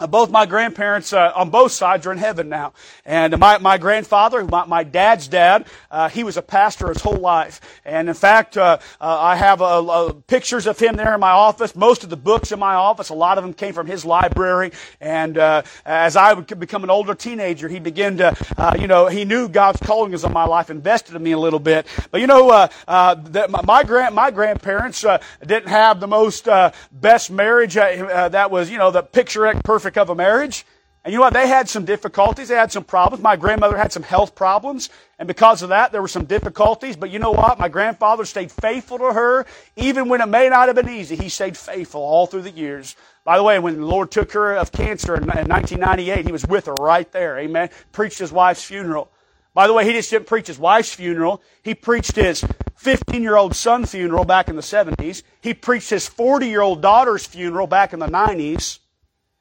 Uh, 0.00 0.06
both 0.06 0.30
my 0.30 0.46
grandparents 0.46 1.12
uh, 1.12 1.32
on 1.34 1.50
both 1.50 1.72
sides 1.72 2.06
are 2.06 2.12
in 2.12 2.18
heaven 2.18 2.48
now. 2.48 2.72
And 3.04 3.36
my, 3.36 3.58
my 3.58 3.78
grandfather, 3.78 4.44
my, 4.44 4.64
my 4.64 4.84
dad's 4.84 5.26
dad, 5.26 5.66
uh, 5.90 6.08
he 6.08 6.22
was 6.22 6.36
a 6.36 6.42
pastor 6.42 6.88
his 6.88 7.02
whole 7.02 7.16
life. 7.16 7.60
And 7.84 8.08
in 8.08 8.14
fact, 8.14 8.56
uh, 8.56 8.78
uh, 9.00 9.18
I 9.20 9.34
have 9.34 9.60
uh, 9.60 10.12
pictures 10.28 10.68
of 10.68 10.78
him 10.78 10.94
there 10.94 11.14
in 11.14 11.18
my 11.18 11.32
office. 11.32 11.74
Most 11.74 12.04
of 12.04 12.10
the 12.10 12.16
books 12.16 12.52
in 12.52 12.60
my 12.60 12.74
office, 12.74 13.08
a 13.08 13.14
lot 13.14 13.38
of 13.38 13.44
them 13.44 13.52
came 13.52 13.74
from 13.74 13.88
his 13.88 14.04
library. 14.04 14.70
And 15.00 15.36
as 15.84 16.14
I 16.14 16.32
would 16.32 16.46
become 16.60 16.84
an 16.84 16.90
older 16.90 17.16
teenager, 17.16 17.66
he 17.66 17.80
began 17.80 18.18
to, 18.18 18.36
you 18.78 18.86
know, 18.86 19.08
he 19.08 19.24
knew 19.24 19.48
God's 19.48 19.80
calling 19.80 20.12
was 20.12 20.22
on 20.22 20.32
my 20.32 20.44
life, 20.44 20.70
invested 20.70 21.16
in 21.16 21.22
me 21.24 21.32
a 21.32 21.38
little 21.38 21.58
bit. 21.58 21.88
But 22.12 22.20
you 22.20 22.28
know, 22.28 22.68
the, 22.86 23.62
my, 23.64 23.82
grand, 23.82 24.14
my 24.14 24.30
grandparents 24.30 25.04
didn't 25.44 25.68
have 25.68 25.98
the 25.98 26.06
most 26.06 26.48
best 26.92 27.32
marriage 27.32 27.74
that 27.74 28.50
was, 28.52 28.70
you 28.70 28.78
know, 28.78 28.92
the 28.92 29.02
picturesque, 29.02 29.64
perfect 29.64 29.87
of 29.96 30.10
a 30.10 30.14
marriage. 30.14 30.64
And 31.04 31.12
you 31.12 31.18
know 31.18 31.24
what? 31.24 31.32
They 31.32 31.46
had 31.46 31.68
some 31.68 31.84
difficulties. 31.84 32.48
They 32.48 32.56
had 32.56 32.72
some 32.72 32.84
problems. 32.84 33.22
My 33.22 33.36
grandmother 33.36 33.76
had 33.76 33.92
some 33.92 34.02
health 34.02 34.34
problems. 34.34 34.90
And 35.18 35.26
because 35.26 35.62
of 35.62 35.70
that, 35.70 35.92
there 35.92 36.02
were 36.02 36.08
some 36.08 36.24
difficulties. 36.24 36.96
But 36.96 37.10
you 37.10 37.18
know 37.18 37.30
what? 37.30 37.58
My 37.58 37.68
grandfather 37.68 38.24
stayed 38.24 38.50
faithful 38.50 38.98
to 38.98 39.12
her. 39.12 39.46
Even 39.76 40.08
when 40.08 40.20
it 40.20 40.26
may 40.26 40.48
not 40.48 40.68
have 40.68 40.76
been 40.76 40.88
easy, 40.88 41.16
he 41.16 41.28
stayed 41.28 41.56
faithful 41.56 42.02
all 42.02 42.26
through 42.26 42.42
the 42.42 42.50
years. 42.50 42.96
By 43.24 43.36
the 43.36 43.42
way, 43.42 43.58
when 43.58 43.80
the 43.80 43.86
Lord 43.86 44.10
took 44.10 44.32
her 44.32 44.56
of 44.56 44.72
cancer 44.72 45.14
in 45.14 45.26
1998, 45.26 46.26
he 46.26 46.32
was 46.32 46.46
with 46.46 46.66
her 46.66 46.74
right 46.74 47.10
there. 47.12 47.38
Amen. 47.38 47.70
Preached 47.92 48.18
his 48.18 48.32
wife's 48.32 48.64
funeral. 48.64 49.10
By 49.54 49.66
the 49.66 49.72
way, 49.72 49.86
he 49.86 49.92
just 49.92 50.10
didn't 50.10 50.26
preach 50.26 50.48
his 50.48 50.58
wife's 50.58 50.92
funeral. 50.92 51.42
He 51.62 51.74
preached 51.74 52.16
his 52.16 52.44
15 52.76 53.22
year 53.22 53.36
old 53.36 53.56
son's 53.56 53.92
funeral 53.92 54.24
back 54.24 54.48
in 54.48 54.56
the 54.56 54.62
70s. 54.62 55.22
He 55.40 55.54
preached 55.54 55.90
his 55.90 56.06
40 56.06 56.48
year 56.48 56.60
old 56.60 56.82
daughter's 56.82 57.26
funeral 57.26 57.66
back 57.66 57.92
in 57.92 57.98
the 57.98 58.06
90s 58.06 58.80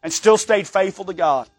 and 0.04 0.12
still 0.12 0.38
stayed 0.38 0.68
faithful 0.68 1.06
to 1.06 1.14
God. 1.14 1.50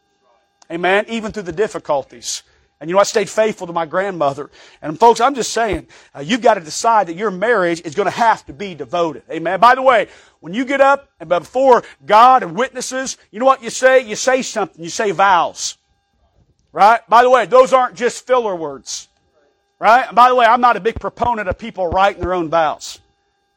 Amen. 0.70 1.06
Even 1.08 1.32
through 1.32 1.44
the 1.44 1.52
difficulties. 1.52 2.43
And 2.81 2.88
you 2.88 2.94
know, 2.94 3.00
I 3.00 3.05
stayed 3.05 3.29
faithful 3.29 3.67
to 3.67 3.73
my 3.73 3.87
grandmother. 3.87 4.51
And 4.81 4.98
folks, 4.98 5.20
I'm 5.20 5.34
just 5.34 5.53
saying, 5.53 5.89
uh, 6.15 6.20
you've 6.20 6.43
got 6.43 6.55
to 6.55 6.60
decide 6.60 7.08
that 7.08 7.17
your 7.17 7.31
marriage 7.31 7.81
is 7.84 7.94
going 7.94 8.06
to 8.06 8.13
have 8.17 8.46
to 8.46 8.53
be 8.53 8.74
devoted. 8.74 9.24
Amen. 9.31 9.58
By 9.58 9.74
the 9.74 9.82
way, 9.82 10.08
when 10.41 10.55
you 10.55 10.65
get 10.65 10.81
up 10.81 11.08
and 11.19 11.29
before 11.29 11.82
God 12.06 12.43
and 12.43 12.56
witnesses, 12.56 13.17
you 13.32 13.41
know 13.41 13.46
what 13.46 13.63
you 13.63 13.70
say? 13.70 14.01
You 14.01 14.15
say 14.15 14.43
something. 14.43 14.82
You 14.82 14.91
say 14.91 15.10
vows. 15.10 15.77
Right? 16.70 17.01
By 17.08 17.22
the 17.22 17.31
way, 17.31 17.46
those 17.46 17.72
aren't 17.72 17.96
just 17.96 18.27
filler 18.27 18.55
words. 18.55 19.08
Right? 19.81 20.06
And 20.06 20.15
by 20.15 20.29
the 20.29 20.36
way, 20.36 20.46
I'm 20.46 20.60
not 20.60 20.77
a 20.77 20.81
big 20.81 21.01
proponent 21.01 21.48
of 21.48 21.58
people 21.58 21.89
writing 21.89 22.22
their 22.22 22.34
own 22.34 22.48
vows. 22.48 23.01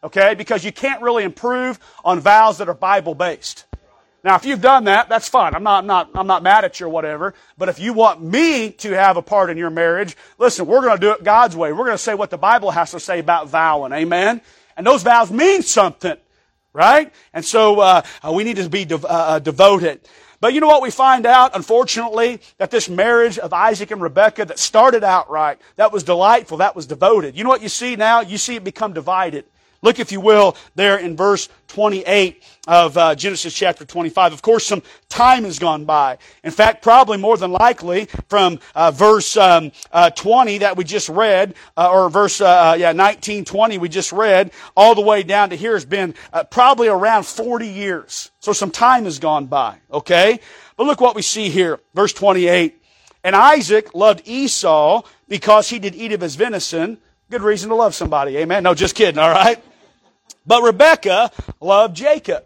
Okay? 0.03 0.33
Because 0.33 0.63
you 0.63 0.71
can't 0.71 1.01
really 1.03 1.23
improve 1.23 1.79
on 2.03 2.19
vows 2.19 2.57
that 2.57 2.69
are 2.69 2.73
Bible 2.73 3.13
based. 3.13 3.65
Now, 4.23 4.35
if 4.35 4.45
you've 4.45 4.61
done 4.61 4.83
that, 4.83 5.09
that's 5.09 5.27
fine. 5.27 5.55
I'm 5.55 5.63
not, 5.63 5.79
I'm 5.79 5.87
not, 5.87 6.09
I'm 6.13 6.27
not 6.27 6.43
mad 6.43 6.63
at 6.63 6.79
you 6.79 6.85
or 6.85 6.89
whatever. 6.89 7.33
But 7.57 7.69
if 7.69 7.79
you 7.79 7.93
want 7.93 8.21
me 8.21 8.71
to 8.71 8.91
have 8.91 9.17
a 9.17 9.21
part 9.21 9.49
in 9.49 9.57
your 9.57 9.71
marriage, 9.71 10.15
listen, 10.37 10.67
we're 10.67 10.81
going 10.81 10.95
to 10.95 11.01
do 11.01 11.11
it 11.11 11.23
God's 11.23 11.55
way. 11.55 11.71
We're 11.71 11.85
going 11.85 11.91
to 11.91 11.97
say 11.97 12.13
what 12.13 12.29
the 12.29 12.37
Bible 12.37 12.69
has 12.71 12.91
to 12.91 12.99
say 12.99 13.19
about 13.19 13.49
vowing. 13.49 13.93
Amen? 13.93 14.41
And 14.77 14.85
those 14.85 15.01
vows 15.01 15.31
mean 15.31 15.63
something. 15.63 16.17
Right? 16.73 17.11
And 17.33 17.43
so, 17.43 17.79
uh, 17.79 18.01
uh 18.23 18.31
we 18.31 18.43
need 18.43 18.57
to 18.57 18.69
be 18.69 18.87
uh, 18.89 18.99
uh, 19.03 19.39
devoted. 19.39 20.07
But 20.39 20.53
you 20.53 20.59
know 20.59 20.67
what 20.67 20.81
we 20.81 20.89
find 20.89 21.25
out, 21.25 21.55
unfortunately, 21.55 22.41
that 22.57 22.71
this 22.71 22.89
marriage 22.89 23.37
of 23.37 23.53
Isaac 23.53 23.91
and 23.91 24.01
Rebekah 24.01 24.45
that 24.45 24.57
started 24.57 25.03
out 25.03 25.29
right, 25.29 25.59
that 25.75 25.91
was 25.91 26.03
delightful, 26.03 26.57
that 26.57 26.75
was 26.75 26.87
devoted. 26.87 27.35
You 27.35 27.43
know 27.43 27.49
what 27.49 27.61
you 27.61 27.69
see 27.69 27.95
now? 27.95 28.21
You 28.21 28.39
see 28.39 28.55
it 28.55 28.63
become 28.63 28.93
divided. 28.93 29.45
Look, 29.83 29.99
if 29.99 30.11
you 30.11 30.21
will, 30.21 30.55
there 30.75 30.97
in 30.97 31.17
verse 31.17 31.49
28 31.69 32.43
of 32.67 32.95
uh, 32.97 33.15
Genesis 33.15 33.51
chapter 33.51 33.83
25. 33.83 34.31
Of 34.31 34.43
course, 34.43 34.63
some 34.63 34.83
time 35.09 35.43
has 35.43 35.57
gone 35.57 35.85
by. 35.85 36.19
In 36.43 36.51
fact, 36.51 36.83
probably 36.83 37.17
more 37.17 37.35
than 37.35 37.51
likely 37.51 38.05
from 38.29 38.59
uh, 38.75 38.91
verse 38.91 39.35
um, 39.37 39.71
uh, 39.91 40.11
20 40.11 40.59
that 40.59 40.77
we 40.77 40.83
just 40.83 41.09
read, 41.09 41.55
uh, 41.77 41.89
or 41.91 42.09
verse 42.11 42.41
uh, 42.41 42.45
uh, 42.45 42.75
yeah 42.77 42.91
19, 42.91 43.43
20 43.43 43.79
we 43.79 43.89
just 43.89 44.11
read, 44.11 44.51
all 44.77 44.93
the 44.93 45.01
way 45.01 45.23
down 45.23 45.49
to 45.49 45.55
here 45.55 45.73
has 45.73 45.85
been 45.85 46.13
probably 46.51 46.87
around 46.87 47.25
40 47.25 47.67
years. 47.67 48.29
So 48.39 48.53
some 48.53 48.69
time 48.69 49.05
has 49.05 49.17
gone 49.17 49.47
by. 49.47 49.77
Okay, 49.91 50.39
but 50.77 50.85
look 50.85 51.01
what 51.01 51.15
we 51.15 51.23
see 51.23 51.49
here, 51.49 51.79
verse 51.95 52.13
28. 52.13 52.77
And 53.23 53.35
Isaac 53.35 53.95
loved 53.95 54.27
Esau 54.27 55.03
because 55.27 55.69
he 55.69 55.79
did 55.79 55.95
eat 55.95 56.11
of 56.11 56.21
his 56.21 56.35
venison. 56.35 56.99
Good 57.31 57.41
reason 57.41 57.69
to 57.69 57.75
love 57.75 57.95
somebody. 57.95 58.37
Amen. 58.37 58.63
No, 58.63 58.73
just 58.73 58.93
kidding. 58.95 59.19
All 59.19 59.29
right. 59.29 59.63
But 60.45 60.63
Rebekah 60.63 61.31
loved 61.59 61.95
Jacob. 61.95 62.45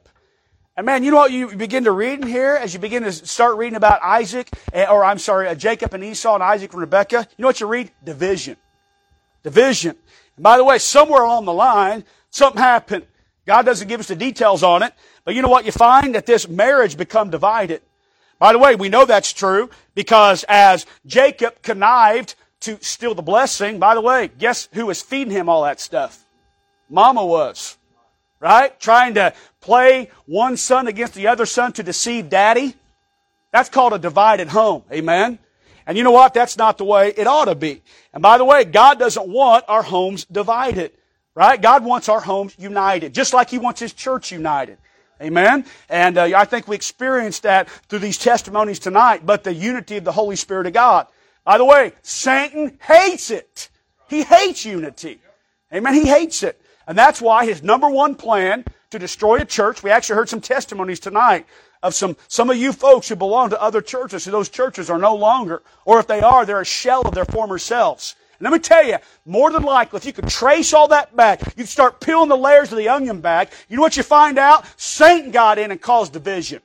And 0.78 0.86
man, 0.86 1.04
you 1.04 1.12
know 1.12 1.18
what 1.18 1.32
you 1.32 1.56
begin 1.56 1.86
to 1.86 1.92
read 1.92 2.22
in 2.22 2.28
here 2.28 2.56
as 2.56 2.74
you 2.74 2.80
begin 2.80 3.04
to 3.04 3.12
start 3.12 3.56
reading 3.56 3.78
about 3.78 4.02
Isaac, 4.04 4.50
eh, 4.74 4.86
or 4.86 5.06
I'm 5.06 5.20
sorry, 5.20 5.48
uh, 5.48 5.56
Jacob 5.56 5.94
and 5.94 6.04
Esau 6.04 6.34
and 6.34 6.44
Isaac 6.44 6.74
and 6.74 6.82
Rebekah? 6.82 7.28
You 7.38 7.42
know 7.42 7.48
what 7.48 7.62
you 7.62 7.68
read? 7.68 7.92
Division. 8.04 8.58
Division. 9.42 9.96
And 10.36 10.44
by 10.44 10.58
the 10.58 10.66
way, 10.66 10.78
somewhere 10.78 11.24
along 11.24 11.46
the 11.46 11.54
line, 11.54 12.04
something 12.30 12.62
happened. 12.62 13.06
God 13.46 13.66
doesn't 13.66 13.88
give 13.88 14.02
us 14.02 14.10
the 14.10 14.16
details 14.16 14.64
on 14.64 14.84
it, 14.84 14.94
but 15.24 15.34
you 15.34 15.42
know 15.42 15.48
what 15.48 15.66
you 15.66 15.72
find? 15.72 16.16
That 16.16 16.26
this 16.26 16.50
marriage 16.50 16.98
become 16.98 17.30
divided. 17.30 17.82
By 18.38 18.52
the 18.52 18.60
way, 18.60 18.76
we 18.76 18.90
know 18.90 19.06
that's 19.06 19.32
true 19.32 19.70
because 19.94 20.44
as 20.50 20.86
Jacob 21.06 21.62
connived 21.62 22.36
to 22.62 22.84
steal 22.84 23.16
the 23.16 23.22
blessing, 23.22 23.80
by 23.80 23.96
the 23.96 24.02
way, 24.02 24.28
guess 24.28 24.68
who 24.74 24.88
was 24.88 25.02
feeding 25.02 25.32
him 25.32 25.48
all 25.48 25.64
that 25.64 25.80
stuff? 25.80 26.26
Mama 26.90 27.26
was. 27.26 27.78
Right? 28.40 28.78
Trying 28.80 29.16
to 29.16 29.34
play 29.62 30.10
one 30.26 30.58
son 30.58 30.88
against 30.88 31.14
the 31.14 31.28
other 31.28 31.46
son 31.46 31.74
to 31.74 31.84
deceive 31.84 32.30
daddy. 32.30 32.76
That's 33.52 33.70
called 33.70 33.94
a 33.94 34.00
divided 34.00 34.50
home. 34.50 34.84
Amen? 34.92 35.40
And 35.88 35.98
you 35.98 36.04
know 36.04 36.12
what? 36.12 36.34
That's 36.34 36.58
not 36.58 36.78
the 36.78 36.84
way 36.84 37.14
it 37.16 37.28
ought 37.28 37.46
to 37.46 37.56
be. 37.56 37.82
And 38.14 38.22
by 38.22 38.38
the 38.38 38.46
way, 38.46 38.66
God 38.66 39.00
doesn't 39.00 39.28
want 39.28 39.66
our 39.68 39.84
homes 39.84 40.26
divided. 40.26 40.92
Right? 41.36 41.62
God 41.62 41.84
wants 41.84 42.08
our 42.08 42.22
homes 42.22 42.56
united, 42.58 43.14
just 43.14 43.34
like 43.34 43.50
He 43.50 43.58
wants 43.58 43.82
His 43.82 43.94
church 43.94 44.32
united. 44.32 44.78
Amen? 45.22 45.66
And 45.90 46.18
uh, 46.18 46.24
I 46.36 46.46
think 46.46 46.68
we 46.68 46.76
experienced 46.76 47.44
that 47.44 47.70
through 47.88 48.00
these 48.00 48.18
testimonies 48.18 48.80
tonight, 48.80 49.26
but 49.26 49.44
the 49.44 49.54
unity 49.54 49.98
of 49.98 50.04
the 50.04 50.12
Holy 50.12 50.36
Spirit 50.36 50.68
of 50.68 50.74
God. 50.74 51.08
By 51.46 51.58
the 51.58 51.66
way, 51.66 51.94
Satan 52.02 52.78
hates 52.82 53.32
it. 53.32 53.70
He 54.10 54.24
hates 54.24 54.66
unity. 54.66 55.20
Amen? 55.74 55.94
He 55.94 56.08
hates 56.08 56.44
it. 56.44 56.60
And 56.88 56.98
that's 56.98 57.22
why 57.22 57.46
his 57.46 57.64
number 57.64 57.90
one 57.90 58.16
plan 58.16 58.66
to 58.92 59.00
destroy 59.00 59.38
a 59.38 59.46
church. 59.46 59.84
We 59.84 59.92
actually 59.92 60.16
heard 60.16 60.30
some 60.30 60.42
testimonies 60.42 61.00
tonight 61.00 61.46
of 61.84 61.94
some, 61.94 62.18
some 62.28 62.50
of 62.50 62.58
you 62.58 62.74
folks 62.74 63.08
who 63.10 63.16
belong 63.16 63.50
to 63.52 63.62
other 63.62 63.82
churches, 63.82 64.26
who 64.26 64.32
those 64.32 64.50
churches 64.50 64.90
are 64.90 64.98
no 64.98 65.16
longer, 65.16 65.62
or 65.86 66.00
if 66.00 66.08
they 66.08 66.22
are, 66.22 66.46
they're 66.46 66.62
a 66.62 66.66
shell 66.66 67.02
of 67.02 67.14
their 67.14 67.26
former 67.26 67.58
selves. 67.58 68.16
And 68.40 68.46
let 68.46 68.54
me 68.54 68.60
tell 68.60 68.86
you, 68.86 68.98
more 69.26 69.52
than 69.52 69.64
likely, 69.64 69.98
if 69.98 70.06
you 70.06 70.14
could 70.14 70.28
trace 70.28 70.74
all 70.74 70.88
that 70.90 71.16
back, 71.16 71.42
you'd 71.56 71.70
start 71.70 72.02
peeling 72.02 72.28
the 72.28 72.38
layers 72.38 72.72
of 72.72 72.78
the 72.78 72.90
onion 72.90 73.22
back, 73.22 73.52
you 73.70 73.78
know 73.78 73.82
what 73.82 73.96
you 73.96 74.04
find 74.04 74.38
out? 74.38 74.66
Satan 74.80 75.32
got 75.32 75.58
in 75.58 75.72
and 75.72 75.82
caused 75.82 76.14
division. 76.14 76.62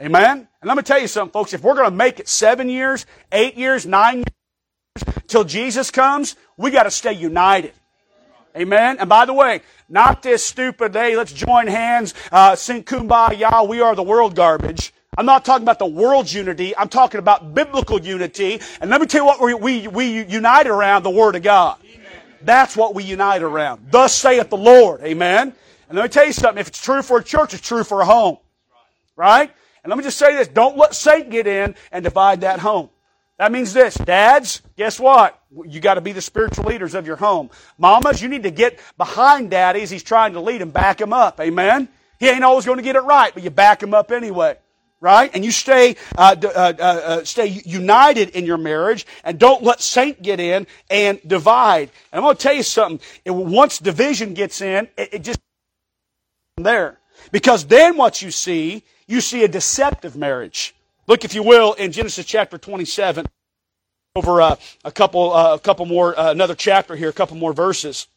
Amen? 0.00 0.48
And 0.60 0.68
let 0.68 0.76
me 0.76 0.82
tell 0.82 1.00
you 1.00 1.08
something, 1.08 1.32
folks, 1.32 1.52
if 1.52 1.62
we're 1.62 1.74
going 1.74 1.90
to 1.90 1.96
make 1.96 2.20
it 2.20 2.28
seven 2.28 2.68
years, 2.68 3.04
eight 3.32 3.56
years, 3.56 3.84
nine 3.84 4.18
years, 4.18 5.22
till 5.26 5.44
Jesus 5.44 5.90
comes, 5.90 6.36
we 6.56 6.70
got 6.70 6.84
to 6.84 6.90
stay 6.90 7.12
united. 7.12 7.72
Amen. 8.56 8.98
And 8.98 9.08
by 9.08 9.26
the 9.26 9.32
way, 9.32 9.62
not 9.88 10.22
this 10.22 10.44
stupid, 10.44 10.94
hey, 10.94 11.16
let's 11.16 11.32
join 11.32 11.66
hands, 11.66 12.14
uh, 12.32 12.56
sing 12.56 12.82
kumbaya, 12.82 13.68
we 13.68 13.80
are 13.80 13.94
the 13.94 14.02
world 14.02 14.34
garbage. 14.34 14.92
I'm 15.16 15.26
not 15.26 15.44
talking 15.44 15.64
about 15.64 15.78
the 15.78 15.86
world's 15.86 16.32
unity. 16.32 16.76
I'm 16.76 16.88
talking 16.88 17.18
about 17.18 17.54
biblical 17.54 18.00
unity. 18.00 18.60
And 18.80 18.90
let 18.90 19.00
me 19.00 19.06
tell 19.06 19.22
you 19.22 19.26
what 19.26 19.40
we, 19.40 19.54
we, 19.54 19.88
we 19.88 20.24
unite 20.24 20.66
around 20.66 21.02
the 21.02 21.10
Word 21.10 21.34
of 21.34 21.42
God. 21.42 21.78
Amen. 21.84 22.06
That's 22.42 22.76
what 22.76 22.94
we 22.94 23.02
unite 23.04 23.42
around. 23.42 23.88
Thus 23.90 24.14
saith 24.14 24.50
the 24.50 24.56
Lord. 24.56 25.02
Amen. 25.02 25.52
And 25.88 25.98
let 25.98 26.04
me 26.04 26.08
tell 26.08 26.26
you 26.26 26.32
something. 26.32 26.60
If 26.60 26.68
it's 26.68 26.82
true 26.82 27.02
for 27.02 27.18
a 27.18 27.24
church, 27.24 27.54
it's 27.54 27.66
true 27.66 27.82
for 27.82 28.00
a 28.00 28.04
home. 28.04 28.38
Right? 29.16 29.52
And 29.82 29.90
let 29.90 29.98
me 29.98 30.04
just 30.04 30.16
say 30.16 30.36
this. 30.36 30.46
Don't 30.46 30.76
let 30.76 30.94
Satan 30.94 31.30
get 31.30 31.46
in 31.46 31.74
and 31.90 32.04
divide 32.04 32.42
that 32.42 32.60
home. 32.60 32.90
That 33.38 33.50
means 33.50 33.72
this. 33.72 33.94
Dads, 33.94 34.62
guess 34.76 35.00
what? 35.00 35.39
You 35.50 35.80
got 35.80 35.94
to 35.94 36.00
be 36.00 36.12
the 36.12 36.20
spiritual 36.20 36.64
leaders 36.64 36.94
of 36.94 37.06
your 37.06 37.16
home. 37.16 37.50
Mamas, 37.76 38.22
you 38.22 38.28
need 38.28 38.44
to 38.44 38.52
get 38.52 38.78
behind 38.96 39.50
daddy 39.50 39.82
as 39.82 39.90
he's 39.90 40.02
trying 40.02 40.34
to 40.34 40.40
lead 40.40 40.62
him, 40.62 40.70
back 40.70 41.00
him 41.00 41.12
up. 41.12 41.40
Amen? 41.40 41.88
He 42.20 42.28
ain't 42.28 42.44
always 42.44 42.66
going 42.66 42.76
to 42.76 42.84
get 42.84 42.94
it 42.94 43.00
right, 43.00 43.34
but 43.34 43.42
you 43.42 43.50
back 43.50 43.82
him 43.82 43.92
up 43.92 44.12
anyway. 44.12 44.56
Right? 45.00 45.30
And 45.34 45.44
you 45.44 45.50
stay, 45.50 45.96
uh, 46.16 46.36
uh, 46.44 46.48
uh, 46.48 46.82
uh, 46.82 47.24
stay 47.24 47.46
united 47.64 48.30
in 48.30 48.44
your 48.44 48.58
marriage 48.58 49.06
and 49.24 49.38
don't 49.38 49.62
let 49.62 49.80
Satan 49.80 50.22
get 50.22 50.38
in 50.38 50.66
and 50.90 51.18
divide. 51.26 51.90
And 52.12 52.18
I'm 52.18 52.22
going 52.22 52.36
to 52.36 52.42
tell 52.42 52.52
you 52.52 52.62
something. 52.62 53.00
It, 53.24 53.30
once 53.30 53.78
division 53.78 54.34
gets 54.34 54.60
in, 54.60 54.88
it, 54.98 55.08
it 55.14 55.22
just 55.24 55.40
there. 56.58 56.98
Because 57.32 57.64
then 57.64 57.96
what 57.96 58.20
you 58.20 58.30
see, 58.30 58.84
you 59.08 59.20
see 59.22 59.42
a 59.42 59.48
deceptive 59.48 60.16
marriage. 60.16 60.74
Look, 61.06 61.24
if 61.24 61.34
you 61.34 61.42
will, 61.42 61.72
in 61.72 61.92
Genesis 61.92 62.26
chapter 62.26 62.58
27, 62.58 63.26
over 64.16 64.42
uh, 64.42 64.56
a 64.84 64.90
couple, 64.90 65.32
uh, 65.32 65.54
a 65.54 65.58
couple 65.60 65.86
more, 65.86 66.18
uh, 66.18 66.32
another 66.32 66.56
chapter 66.56 66.96
here, 66.96 67.08
a 67.08 67.12
couple 67.12 67.36
more 67.36 67.52
verses. 67.52 68.08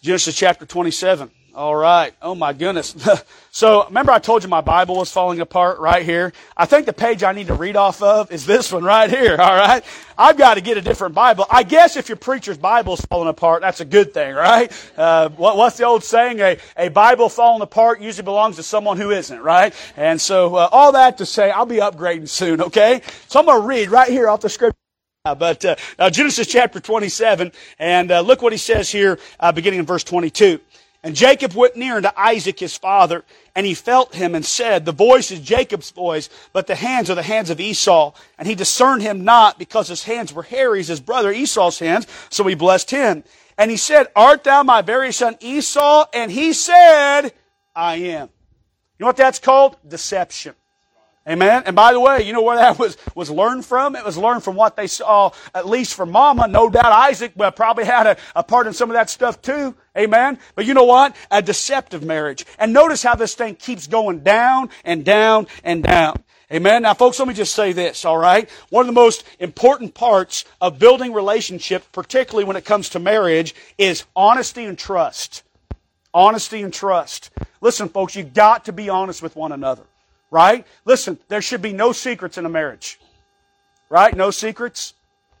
Genesis 0.00 0.34
chapter 0.34 0.64
27. 0.64 1.30
All 1.56 1.74
right. 1.74 2.12
Oh 2.20 2.34
my 2.34 2.52
goodness. 2.52 2.94
so 3.50 3.86
remember 3.86 4.12
I 4.12 4.18
told 4.18 4.42
you 4.42 4.48
my 4.50 4.60
Bible 4.60 4.96
was 4.96 5.10
falling 5.10 5.40
apart 5.40 5.78
right 5.78 6.04
here? 6.04 6.34
I 6.54 6.66
think 6.66 6.84
the 6.84 6.92
page 6.92 7.22
I 7.24 7.32
need 7.32 7.46
to 7.46 7.54
read 7.54 7.76
off 7.76 8.02
of 8.02 8.30
is 8.30 8.44
this 8.44 8.70
one 8.70 8.84
right 8.84 9.08
here. 9.08 9.36
All 9.40 9.56
right. 9.56 9.82
I've 10.18 10.36
got 10.36 10.54
to 10.56 10.60
get 10.60 10.76
a 10.76 10.82
different 10.82 11.14
Bible. 11.14 11.46
I 11.50 11.62
guess 11.62 11.96
if 11.96 12.10
your 12.10 12.16
preacher's 12.16 12.58
Bible 12.58 12.92
is 12.92 13.00
falling 13.06 13.28
apart, 13.28 13.62
that's 13.62 13.80
a 13.80 13.86
good 13.86 14.12
thing, 14.12 14.34
right? 14.34 14.70
Uh, 14.98 15.30
what, 15.30 15.56
what's 15.56 15.78
the 15.78 15.84
old 15.84 16.04
saying? 16.04 16.40
A, 16.40 16.58
a 16.76 16.90
Bible 16.90 17.30
falling 17.30 17.62
apart 17.62 18.02
usually 18.02 18.24
belongs 18.24 18.56
to 18.56 18.62
someone 18.62 18.98
who 18.98 19.10
isn't, 19.10 19.40
right? 19.40 19.72
And 19.96 20.20
so 20.20 20.56
uh, 20.56 20.68
all 20.70 20.92
that 20.92 21.16
to 21.18 21.24
say, 21.24 21.50
I'll 21.50 21.64
be 21.64 21.76
upgrading 21.76 22.28
soon, 22.28 22.60
okay? 22.60 23.00
So 23.28 23.40
I'm 23.40 23.46
going 23.46 23.62
to 23.62 23.66
read 23.66 23.88
right 23.88 24.10
here 24.10 24.28
off 24.28 24.42
the 24.42 24.50
scripture. 24.50 24.76
Uh, 25.26 25.34
but 25.34 25.64
uh, 25.64 25.74
uh, 25.98 26.08
Genesis 26.08 26.46
chapter 26.46 26.78
27, 26.78 27.50
and 27.80 28.12
uh, 28.12 28.20
look 28.20 28.42
what 28.42 28.52
he 28.52 28.58
says 28.58 28.88
here, 28.88 29.18
beginning 29.56 29.80
in 29.80 29.84
verse 29.84 30.04
22. 30.04 30.60
And 31.06 31.14
Jacob 31.14 31.54
went 31.54 31.76
near 31.76 31.98
unto 31.98 32.08
Isaac 32.16 32.58
his 32.58 32.76
father, 32.76 33.22
and 33.54 33.64
he 33.64 33.74
felt 33.74 34.16
him 34.16 34.34
and 34.34 34.44
said, 34.44 34.84
The 34.84 34.90
voice 34.90 35.30
is 35.30 35.38
Jacob's 35.38 35.92
voice, 35.92 36.28
but 36.52 36.66
the 36.66 36.74
hands 36.74 37.08
are 37.08 37.14
the 37.14 37.22
hands 37.22 37.48
of 37.48 37.60
Esau. 37.60 38.12
And 38.36 38.48
he 38.48 38.56
discerned 38.56 39.02
him 39.02 39.22
not, 39.22 39.56
because 39.56 39.86
his 39.86 40.02
hands 40.02 40.32
were 40.32 40.42
hairy 40.42 40.80
as 40.80 40.88
his 40.88 40.98
brother 40.98 41.30
Esau's 41.30 41.78
hands, 41.78 42.08
so 42.28 42.42
he 42.42 42.56
blessed 42.56 42.90
him. 42.90 43.22
And 43.56 43.70
he 43.70 43.76
said, 43.76 44.08
Art 44.16 44.42
thou 44.42 44.64
my 44.64 44.82
very 44.82 45.12
son 45.12 45.36
Esau? 45.38 46.06
And 46.12 46.28
he 46.28 46.52
said, 46.52 47.30
I 47.72 47.94
am. 47.94 48.28
You 48.98 49.04
know 49.04 49.06
what 49.06 49.16
that's 49.16 49.38
called? 49.38 49.76
Deception. 49.86 50.56
Amen. 51.28 51.64
And 51.66 51.74
by 51.74 51.92
the 51.92 51.98
way, 51.98 52.22
you 52.22 52.32
know 52.32 52.42
where 52.42 52.56
that 52.56 52.78
was, 52.78 52.96
was 53.14 53.30
learned 53.30 53.64
from? 53.64 53.96
It 53.96 54.04
was 54.04 54.16
learned 54.16 54.44
from 54.44 54.54
what 54.54 54.76
they 54.76 54.86
saw, 54.86 55.32
at 55.54 55.66
least 55.66 55.94
from 55.94 56.12
mama. 56.12 56.46
No 56.46 56.70
doubt 56.70 56.92
Isaac 56.92 57.32
probably 57.56 57.84
had 57.84 58.06
a, 58.06 58.16
a 58.36 58.44
part 58.44 58.66
in 58.66 58.72
some 58.72 58.90
of 58.90 58.94
that 58.94 59.10
stuff 59.10 59.42
too. 59.42 59.74
Amen. 59.98 60.38
But 60.54 60.66
you 60.66 60.74
know 60.74 60.84
what? 60.84 61.16
A 61.30 61.42
deceptive 61.42 62.04
marriage. 62.04 62.46
And 62.58 62.72
notice 62.72 63.02
how 63.02 63.16
this 63.16 63.34
thing 63.34 63.56
keeps 63.56 63.86
going 63.86 64.20
down 64.20 64.70
and 64.84 65.04
down 65.04 65.48
and 65.64 65.82
down. 65.82 66.22
Amen. 66.52 66.82
Now 66.82 66.94
folks, 66.94 67.18
let 67.18 67.26
me 67.26 67.34
just 67.34 67.56
say 67.56 67.72
this, 67.72 68.04
alright? 68.04 68.48
One 68.70 68.82
of 68.82 68.86
the 68.86 68.92
most 69.00 69.24
important 69.40 69.94
parts 69.94 70.44
of 70.60 70.78
building 70.78 71.12
relationship, 71.12 71.90
particularly 71.90 72.44
when 72.44 72.54
it 72.54 72.64
comes 72.64 72.90
to 72.90 73.00
marriage, 73.00 73.52
is 73.78 74.04
honesty 74.14 74.64
and 74.64 74.78
trust. 74.78 75.42
Honesty 76.14 76.62
and 76.62 76.72
trust. 76.72 77.30
Listen 77.60 77.88
folks, 77.88 78.14
you've 78.14 78.32
got 78.32 78.66
to 78.66 78.72
be 78.72 78.88
honest 78.88 79.22
with 79.22 79.34
one 79.34 79.50
another. 79.50 79.82
Right? 80.30 80.66
Listen, 80.84 81.18
there 81.28 81.42
should 81.42 81.62
be 81.62 81.72
no 81.72 81.92
secrets 81.92 82.38
in 82.38 82.46
a 82.46 82.48
marriage. 82.48 82.98
Right? 83.88 84.14
No 84.16 84.30
secrets. 84.30 84.94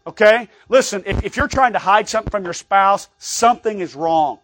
Okay? 0.06 0.48
Listen, 0.68 1.02
if, 1.06 1.24
if 1.24 1.36
you're 1.36 1.48
trying 1.48 1.72
to 1.72 1.78
hide 1.78 2.08
something 2.08 2.30
from 2.30 2.44
your 2.44 2.52
spouse, 2.52 3.08
something 3.18 3.80
is 3.80 3.94
wrong. 3.94 4.38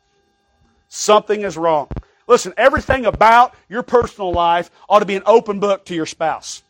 Something 0.89 1.43
is 1.43 1.57
wrong. 1.57 1.89
Listen, 2.27 2.53
everything 2.57 3.07
about 3.07 3.55
your 3.69 3.83
personal 3.83 4.33
life 4.33 4.71
ought 4.89 5.01
to 5.01 5.07
be 5.07 5.17
an 5.17 5.23
open 5.27 5.61
book 5.61 5.85
to 5.87 5.95
your 5.95 6.07
spouse. 6.07 6.63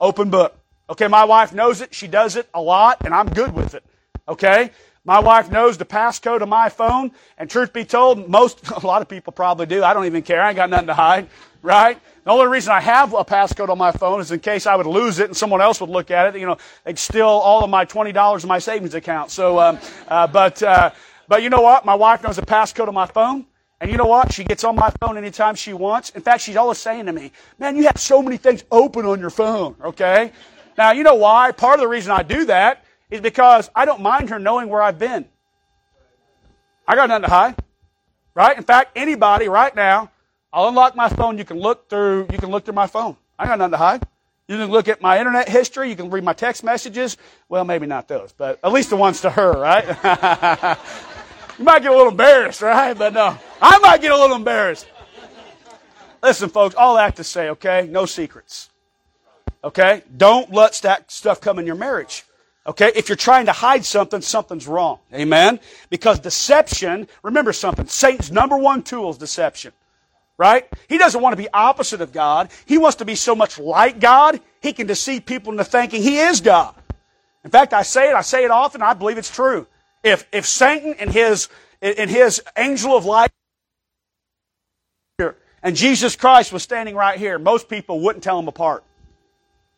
Open 0.00 0.30
book. 0.30 0.56
Okay, 0.90 1.08
my 1.08 1.24
wife 1.24 1.52
knows 1.52 1.80
it. 1.80 1.94
She 1.94 2.06
does 2.06 2.36
it 2.36 2.48
a 2.54 2.60
lot, 2.60 2.98
and 3.04 3.14
I'm 3.14 3.28
good 3.28 3.52
with 3.52 3.74
it. 3.74 3.84
Okay? 4.28 4.70
My 5.04 5.18
wife 5.18 5.50
knows 5.50 5.78
the 5.78 5.84
passcode 5.84 6.42
of 6.42 6.48
my 6.48 6.68
phone, 6.68 7.12
and 7.38 7.50
truth 7.50 7.72
be 7.72 7.84
told, 7.84 8.28
most, 8.28 8.68
a 8.82 8.86
lot 8.86 9.02
of 9.02 9.08
people 9.08 9.32
probably 9.32 9.66
do. 9.66 9.82
I 9.82 9.94
don't 9.94 10.06
even 10.06 10.22
care. 10.22 10.42
I 10.42 10.50
ain't 10.50 10.56
got 10.56 10.70
nothing 10.70 10.88
to 10.88 10.94
hide. 10.94 11.28
Right? 11.62 11.98
The 12.24 12.30
only 12.30 12.46
reason 12.46 12.72
I 12.72 12.80
have 12.80 13.14
a 13.14 13.24
passcode 13.24 13.68
on 13.68 13.78
my 13.78 13.90
phone 13.90 14.20
is 14.20 14.30
in 14.30 14.38
case 14.38 14.66
I 14.66 14.76
would 14.76 14.86
lose 14.86 15.18
it 15.18 15.26
and 15.26 15.36
someone 15.36 15.60
else 15.60 15.80
would 15.80 15.90
look 15.90 16.10
at 16.10 16.34
it. 16.34 16.38
You 16.38 16.46
know, 16.46 16.56
they'd 16.84 16.98
steal 16.98 17.26
all 17.26 17.64
of 17.64 17.70
my 17.70 17.84
twenty 17.84 18.12
dollars 18.12 18.44
in 18.44 18.48
my 18.48 18.60
savings 18.60 18.94
account. 18.94 19.30
So, 19.30 19.58
um, 19.58 19.78
uh, 20.06 20.28
but 20.28 20.62
uh, 20.62 20.90
but 21.26 21.42
you 21.42 21.50
know 21.50 21.62
what? 21.62 21.84
My 21.84 21.94
wife 21.94 22.22
knows 22.22 22.36
the 22.36 22.42
passcode 22.42 22.86
on 22.88 22.94
my 22.94 23.06
phone. 23.06 23.46
And 23.80 23.90
you 23.90 23.96
know 23.96 24.06
what? 24.06 24.32
She 24.32 24.44
gets 24.44 24.62
on 24.62 24.76
my 24.76 24.92
phone 25.00 25.18
anytime 25.18 25.56
she 25.56 25.72
wants. 25.72 26.10
In 26.10 26.22
fact, 26.22 26.42
she's 26.42 26.54
always 26.54 26.78
saying 26.78 27.06
to 27.06 27.12
me, 27.12 27.32
man, 27.58 27.76
you 27.76 27.82
have 27.86 27.98
so 27.98 28.22
many 28.22 28.36
things 28.36 28.62
open 28.70 29.04
on 29.04 29.18
your 29.18 29.30
phone, 29.30 29.74
okay? 29.82 30.30
Now, 30.78 30.92
you 30.92 31.02
know 31.02 31.16
why? 31.16 31.50
Part 31.50 31.74
of 31.74 31.80
the 31.80 31.88
reason 31.88 32.12
I 32.12 32.22
do 32.22 32.44
that 32.44 32.84
is 33.10 33.20
because 33.20 33.70
I 33.74 33.84
don't 33.84 34.00
mind 34.00 34.30
her 34.30 34.38
knowing 34.38 34.68
where 34.68 34.80
I've 34.80 35.00
been. 35.00 35.24
I 36.86 36.94
got 36.94 37.08
nothing 37.08 37.24
to 37.24 37.30
hide. 37.30 37.56
Right? 38.34 38.56
In 38.56 38.62
fact, 38.62 38.92
anybody 38.94 39.48
right 39.48 39.74
now 39.74 40.12
I'll 40.52 40.68
unlock 40.68 40.94
my 40.94 41.08
phone. 41.08 41.38
You 41.38 41.44
can 41.44 41.58
look 41.58 41.88
through, 41.88 42.28
you 42.30 42.38
can 42.38 42.50
look 42.50 42.64
through 42.64 42.74
my 42.74 42.86
phone. 42.86 43.16
I 43.38 43.46
got 43.46 43.58
nothing 43.58 43.72
to 43.72 43.78
hide. 43.78 44.06
You 44.48 44.56
can 44.58 44.70
look 44.70 44.88
at 44.88 45.00
my 45.00 45.18
internet 45.18 45.48
history. 45.48 45.88
You 45.88 45.96
can 45.96 46.10
read 46.10 46.24
my 46.24 46.32
text 46.34 46.62
messages. 46.62 47.16
Well, 47.48 47.64
maybe 47.64 47.86
not 47.86 48.08
those, 48.08 48.32
but 48.32 48.58
at 48.62 48.72
least 48.72 48.90
the 48.90 48.96
ones 48.96 49.20
to 49.22 49.30
her, 49.30 49.52
right? 49.52 50.78
You 51.58 51.64
might 51.64 51.82
get 51.82 51.92
a 51.92 51.94
little 51.94 52.10
embarrassed, 52.10 52.62
right? 52.62 52.96
But 52.96 53.12
no, 53.12 53.38
I 53.60 53.78
might 53.78 54.00
get 54.00 54.10
a 54.10 54.16
little 54.16 54.36
embarrassed. 54.36 54.86
Listen, 56.22 56.48
folks, 56.48 56.74
all 56.74 56.96
that 56.96 57.16
to 57.16 57.24
say, 57.24 57.50
okay? 57.50 57.86
No 57.90 58.06
secrets. 58.06 58.70
Okay? 59.62 60.02
Don't 60.16 60.52
let 60.52 60.74
that 60.82 61.10
stuff 61.10 61.40
come 61.40 61.58
in 61.58 61.66
your 61.66 61.74
marriage. 61.74 62.24
Okay? 62.66 62.90
If 62.94 63.08
you're 63.08 63.16
trying 63.16 63.46
to 63.46 63.52
hide 63.52 63.84
something, 63.84 64.20
something's 64.20 64.66
wrong. 64.66 65.00
Amen? 65.12 65.60
Because 65.90 66.20
deception, 66.20 67.06
remember 67.22 67.52
something, 67.52 67.86
Satan's 67.86 68.32
number 68.32 68.56
one 68.56 68.82
tool 68.82 69.10
is 69.10 69.18
deception. 69.18 69.72
Right? 70.38 70.66
He 70.88 70.98
doesn't 70.98 71.20
want 71.20 71.34
to 71.34 71.42
be 71.42 71.48
opposite 71.52 72.00
of 72.00 72.12
God. 72.12 72.50
He 72.66 72.78
wants 72.78 72.96
to 72.96 73.04
be 73.04 73.14
so 73.14 73.34
much 73.34 73.58
like 73.58 74.00
God, 74.00 74.40
he 74.60 74.72
can 74.72 74.86
deceive 74.86 75.26
people 75.26 75.52
into 75.52 75.64
thinking 75.64 76.02
he 76.02 76.18
is 76.18 76.40
God. 76.40 76.74
In 77.44 77.50
fact, 77.50 77.72
I 77.72 77.82
say 77.82 78.10
it, 78.10 78.14
I 78.14 78.22
say 78.22 78.44
it 78.44 78.50
often, 78.50 78.82
I 78.82 78.94
believe 78.94 79.18
it's 79.18 79.30
true. 79.30 79.66
If, 80.02 80.26
if 80.32 80.46
Satan 80.46 80.94
and 80.98 81.10
his, 81.10 81.48
and 81.80 82.10
his 82.10 82.42
angel 82.56 82.96
of 82.96 83.04
light 83.04 83.30
and 85.62 85.76
Jesus 85.76 86.16
Christ 86.16 86.52
was 86.52 86.62
standing 86.62 86.94
right 86.94 87.18
here, 87.18 87.38
most 87.38 87.68
people 87.68 88.00
wouldn't 88.00 88.24
tell 88.24 88.36
them 88.36 88.48
apart. 88.48 88.84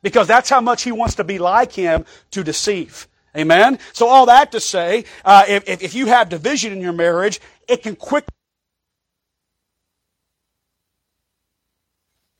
Because 0.02 0.26
that's 0.26 0.50
how 0.50 0.60
much 0.60 0.82
he 0.82 0.92
wants 0.92 1.14
to 1.16 1.24
be 1.24 1.38
like 1.38 1.72
him 1.72 2.04
to 2.30 2.44
deceive. 2.44 3.08
Amen? 3.36 3.78
So 3.92 4.06
all 4.06 4.26
that 4.26 4.52
to 4.52 4.60
say, 4.60 5.04
uh, 5.24 5.44
if, 5.48 5.68
if 5.82 5.94
you 5.94 6.06
have 6.06 6.28
division 6.28 6.72
in 6.72 6.80
your 6.80 6.92
marriage, 6.92 7.40
it 7.68 7.82
can 7.82 7.96
quickly 7.96 8.34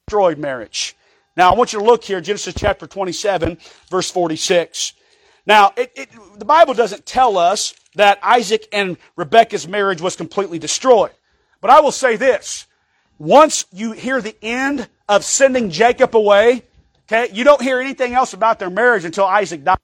destroy 0.07 0.35
marriage. 0.35 0.97
Now 1.37 1.51
I 1.51 1.55
want 1.57 1.73
you 1.73 1.79
to 1.79 1.85
look 1.85 2.05
here, 2.05 2.21
Genesis 2.21 2.55
chapter 2.57 2.87
27, 2.87 3.59
verse 3.91 4.11
46. 4.11 4.93
Now, 5.47 5.73
it, 5.77 5.93
it, 5.97 6.09
the 6.39 6.45
Bible 6.45 6.75
doesn't 6.75 7.07
tell 7.07 7.37
us 7.37 7.75
that 7.97 8.19
Isaac 8.23 8.67
and 8.73 8.97
Rebekah's 9.17 9.67
marriage 9.67 10.01
was 10.01 10.17
completely 10.17 10.59
destroyed. 10.59 11.13
But 11.61 11.71
I 11.71 11.81
will 11.81 11.93
say 11.93 12.17
this. 12.17 12.67
Once 13.19 13.67
you 13.73 13.93
hear 13.93 14.21
the 14.21 14.37
end 14.43 14.89
of 15.09 15.25
sending 15.25 15.71
Jacob 15.71 16.17
away, 16.17 16.65
okay, 17.07 17.33
you 17.33 17.45
don't 17.45 17.63
hear 17.63 17.81
anything 17.81 18.13
else 18.15 18.33
about 18.33 18.59
their 18.59 18.71
marriage 18.71 19.05
until 19.05 19.25
Isaac 19.25 19.65
dies. 19.65 19.77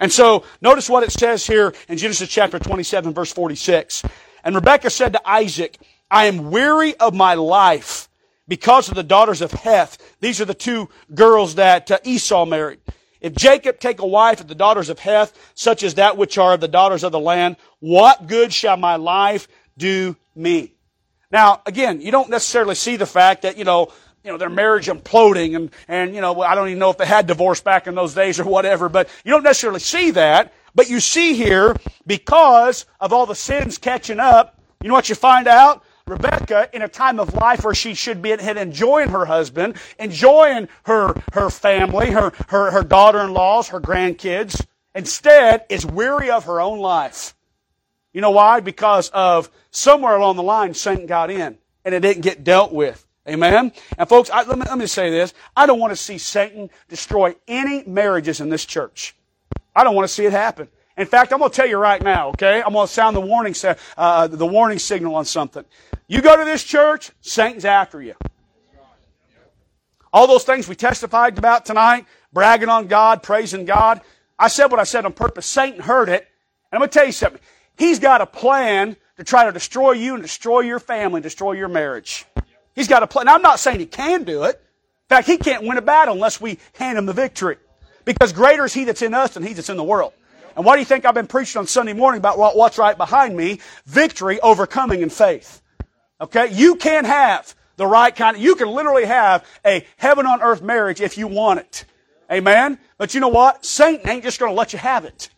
And 0.00 0.12
so, 0.12 0.44
notice 0.60 0.88
what 0.88 1.02
it 1.02 1.10
says 1.10 1.46
here 1.46 1.74
in 1.88 1.98
Genesis 1.98 2.28
chapter 2.28 2.58
27 2.58 3.14
verse 3.14 3.32
46. 3.32 4.04
And 4.44 4.54
Rebekah 4.54 4.90
said 4.90 5.12
to 5.12 5.28
Isaac, 5.28 5.76
I 6.10 6.26
am 6.26 6.50
weary 6.50 6.94
of 6.96 7.14
my 7.14 7.34
life 7.34 8.07
because 8.48 8.88
of 8.88 8.94
the 8.94 9.02
daughters 9.02 9.42
of 9.42 9.52
Heth. 9.52 9.98
These 10.20 10.40
are 10.40 10.46
the 10.46 10.54
two 10.54 10.88
girls 11.14 11.54
that 11.56 11.90
uh, 11.90 11.98
Esau 12.02 12.46
married. 12.46 12.80
If 13.20 13.34
Jacob 13.34 13.78
take 13.78 14.00
a 14.00 14.06
wife 14.06 14.40
of 14.40 14.48
the 14.48 14.54
daughters 14.54 14.88
of 14.88 14.98
Heth, 14.98 15.36
such 15.54 15.82
as 15.82 15.94
that 15.94 16.16
which 16.16 16.38
are 16.38 16.54
of 16.54 16.60
the 16.60 16.68
daughters 16.68 17.04
of 17.04 17.12
the 17.12 17.20
land, 17.20 17.56
what 17.80 18.26
good 18.26 18.52
shall 18.52 18.76
my 18.76 18.96
life 18.96 19.48
do 19.76 20.16
me? 20.34 20.74
Now, 21.30 21.60
again, 21.66 22.00
you 22.00 22.10
don't 22.10 22.30
necessarily 22.30 22.74
see 22.74 22.96
the 22.96 23.06
fact 23.06 23.42
that, 23.42 23.58
you 23.58 23.64
know, 23.64 23.92
you 24.24 24.32
know, 24.32 24.38
their 24.38 24.50
marriage 24.50 24.86
imploding 24.86 25.56
and, 25.56 25.70
and, 25.86 26.14
you 26.14 26.20
know, 26.20 26.42
I 26.42 26.54
don't 26.54 26.68
even 26.68 26.78
know 26.78 26.90
if 26.90 26.98
they 26.98 27.06
had 27.06 27.26
divorce 27.26 27.60
back 27.60 27.86
in 27.86 27.94
those 27.94 28.14
days 28.14 28.40
or 28.40 28.44
whatever, 28.44 28.88
but 28.88 29.08
you 29.24 29.32
don't 29.32 29.42
necessarily 29.42 29.80
see 29.80 30.10
that. 30.12 30.52
But 30.74 30.88
you 30.88 31.00
see 31.00 31.34
here, 31.34 31.76
because 32.06 32.86
of 33.00 33.12
all 33.12 33.26
the 33.26 33.34
sins 33.34 33.78
catching 33.78 34.20
up, 34.20 34.60
you 34.82 34.88
know 34.88 34.94
what 34.94 35.08
you 35.08 35.14
find 35.14 35.48
out? 35.48 35.82
Rebecca, 36.08 36.68
in 36.72 36.82
a 36.82 36.88
time 36.88 37.20
of 37.20 37.34
life 37.34 37.64
where 37.64 37.74
she 37.74 37.94
should 37.94 38.22
be 38.22 38.32
enjoying 38.32 39.10
her 39.10 39.26
husband, 39.26 39.76
enjoying 39.98 40.68
her, 40.84 41.14
her 41.32 41.50
family, 41.50 42.10
her, 42.10 42.32
her, 42.48 42.70
her 42.70 42.82
daughter-in-laws, 42.82 43.68
her 43.68 43.80
grandkids, 43.80 44.66
instead 44.94 45.64
is 45.68 45.84
weary 45.86 46.30
of 46.30 46.44
her 46.44 46.60
own 46.60 46.78
life. 46.78 47.34
You 48.12 48.20
know 48.20 48.30
why? 48.30 48.60
Because 48.60 49.10
of 49.10 49.50
somewhere 49.70 50.16
along 50.16 50.36
the 50.36 50.42
line, 50.42 50.74
Satan 50.74 51.06
got 51.06 51.30
in 51.30 51.58
and 51.84 51.94
it 51.94 52.00
didn't 52.00 52.22
get 52.22 52.42
dealt 52.42 52.72
with. 52.72 53.06
Amen? 53.28 53.72
And 53.98 54.08
folks, 54.08 54.30
I, 54.30 54.42
let, 54.44 54.58
me, 54.58 54.64
let 54.66 54.78
me 54.78 54.86
say 54.86 55.10
this. 55.10 55.34
I 55.54 55.66
don't 55.66 55.78
want 55.78 55.92
to 55.92 55.96
see 55.96 56.16
Satan 56.16 56.70
destroy 56.88 57.36
any 57.46 57.84
marriages 57.86 58.40
in 58.40 58.48
this 58.48 58.64
church. 58.64 59.14
I 59.76 59.84
don't 59.84 59.94
want 59.94 60.08
to 60.08 60.12
see 60.12 60.24
it 60.24 60.32
happen. 60.32 60.68
In 60.98 61.06
fact, 61.06 61.32
I'm 61.32 61.38
going 61.38 61.50
to 61.50 61.56
tell 61.56 61.68
you 61.68 61.78
right 61.78 62.02
now, 62.02 62.30
okay? 62.30 62.60
I'm 62.60 62.72
going 62.72 62.88
to 62.88 62.92
sound 62.92 63.14
the 63.14 63.20
warning, 63.20 63.54
uh, 63.96 64.26
the 64.26 64.46
warning 64.46 64.80
signal 64.80 65.14
on 65.14 65.24
something. 65.24 65.64
You 66.08 66.20
go 66.20 66.36
to 66.36 66.44
this 66.44 66.64
church, 66.64 67.12
Satan's 67.20 67.64
after 67.64 68.02
you. 68.02 68.14
All 70.12 70.26
those 70.26 70.42
things 70.42 70.66
we 70.66 70.74
testified 70.74 71.38
about 71.38 71.64
tonight, 71.64 72.06
bragging 72.32 72.68
on 72.68 72.88
God, 72.88 73.22
praising 73.22 73.64
God. 73.64 74.00
I 74.38 74.48
said 74.48 74.72
what 74.72 74.80
I 74.80 74.84
said 74.84 75.04
on 75.04 75.12
purpose. 75.12 75.46
Satan 75.46 75.80
heard 75.80 76.08
it. 76.08 76.26
And 76.72 76.76
I'm 76.76 76.80
going 76.80 76.90
to 76.90 76.94
tell 76.94 77.06
you 77.06 77.12
something. 77.12 77.40
He's 77.76 78.00
got 78.00 78.20
a 78.20 78.26
plan 78.26 78.96
to 79.18 79.24
try 79.24 79.44
to 79.44 79.52
destroy 79.52 79.92
you 79.92 80.14
and 80.14 80.22
destroy 80.22 80.60
your 80.60 80.80
family, 80.80 81.20
destroy 81.20 81.52
your 81.52 81.68
marriage. 81.68 82.24
He's 82.74 82.88
got 82.88 83.04
a 83.04 83.06
plan. 83.06 83.26
Now, 83.26 83.36
I'm 83.36 83.42
not 83.42 83.60
saying 83.60 83.78
he 83.78 83.86
can 83.86 84.24
do 84.24 84.44
it. 84.44 84.56
In 84.56 85.08
fact, 85.08 85.28
he 85.28 85.36
can't 85.36 85.62
win 85.62 85.78
a 85.78 85.82
battle 85.82 86.14
unless 86.14 86.40
we 86.40 86.58
hand 86.74 86.98
him 86.98 87.06
the 87.06 87.12
victory. 87.12 87.56
Because 88.04 88.32
greater 88.32 88.64
is 88.64 88.74
he 88.74 88.84
that's 88.84 89.02
in 89.02 89.14
us 89.14 89.34
than 89.34 89.44
he 89.44 89.52
that's 89.52 89.68
in 89.68 89.76
the 89.76 89.84
world. 89.84 90.12
And 90.58 90.66
why 90.66 90.74
do 90.74 90.80
you 90.80 90.86
think 90.86 91.04
I've 91.04 91.14
been 91.14 91.28
preaching 91.28 91.60
on 91.60 91.68
Sunday 91.68 91.92
morning 91.92 92.18
about 92.18 92.36
what's 92.36 92.78
right 92.78 92.96
behind 92.96 93.36
me? 93.36 93.60
Victory, 93.86 94.40
overcoming 94.40 95.02
in 95.02 95.08
faith. 95.08 95.62
Okay? 96.20 96.52
You 96.52 96.74
can 96.74 97.04
have 97.04 97.54
the 97.76 97.86
right 97.86 98.14
kind 98.14 98.36
of, 98.36 98.42
you 98.42 98.56
can 98.56 98.66
literally 98.66 99.04
have 99.04 99.46
a 99.64 99.86
heaven 99.98 100.26
on 100.26 100.42
earth 100.42 100.60
marriage 100.60 101.00
if 101.00 101.16
you 101.16 101.28
want 101.28 101.60
it. 101.60 101.84
Amen? 102.28 102.80
But 102.96 103.14
you 103.14 103.20
know 103.20 103.28
what? 103.28 103.64
Satan 103.64 104.08
ain't 104.10 104.24
just 104.24 104.40
to 104.40 104.50
let 104.50 104.72
you 104.72 104.80
have 104.80 105.04
it. 105.04 105.28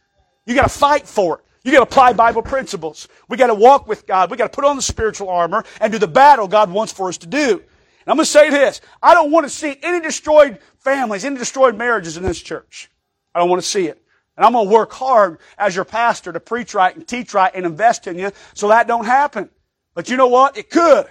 You 0.46 0.54
got 0.54 0.62
to 0.62 0.70
fight 0.70 1.06
for 1.06 1.40
it. 1.40 1.44
You 1.64 1.72
got 1.72 1.80
to 1.80 1.82
apply 1.82 2.14
Bible 2.14 2.40
principles. 2.40 3.06
We 3.28 3.36
got 3.36 3.48
to 3.48 3.54
walk 3.54 3.86
with 3.86 4.06
God. 4.06 4.30
We 4.30 4.38
got 4.38 4.50
to 4.50 4.56
put 4.56 4.64
on 4.64 4.76
the 4.76 4.82
spiritual 4.82 5.28
armor 5.28 5.64
and 5.82 5.92
do 5.92 5.98
the 5.98 6.08
battle 6.08 6.48
God 6.48 6.70
wants 6.70 6.94
for 6.94 7.10
us 7.10 7.18
to 7.18 7.26
do. 7.26 7.58
And 7.58 8.06
I'm 8.06 8.16
going 8.16 8.24
to 8.24 8.30
say 8.30 8.48
this. 8.48 8.80
I 9.02 9.12
don't 9.12 9.30
want 9.30 9.44
to 9.44 9.50
see 9.50 9.76
any 9.82 10.00
destroyed 10.00 10.60
families, 10.78 11.26
any 11.26 11.36
destroyed 11.36 11.76
marriages 11.76 12.16
in 12.16 12.22
this 12.22 12.40
church. 12.40 12.90
I 13.34 13.40
don't 13.40 13.50
want 13.50 13.60
to 13.60 13.68
see 13.68 13.86
it. 13.86 14.02
And 14.40 14.46
I'm 14.46 14.54
going 14.54 14.68
to 14.68 14.74
work 14.74 14.90
hard 14.94 15.36
as 15.58 15.76
your 15.76 15.84
pastor 15.84 16.32
to 16.32 16.40
preach 16.40 16.72
right 16.72 16.96
and 16.96 17.06
teach 17.06 17.34
right 17.34 17.52
and 17.54 17.66
invest 17.66 18.06
in 18.06 18.18
you 18.18 18.32
so 18.54 18.68
that 18.68 18.88
don't 18.88 19.04
happen. 19.04 19.50
But 19.92 20.08
you 20.08 20.16
know 20.16 20.28
what? 20.28 20.56
It 20.56 20.70
could. 20.70 21.04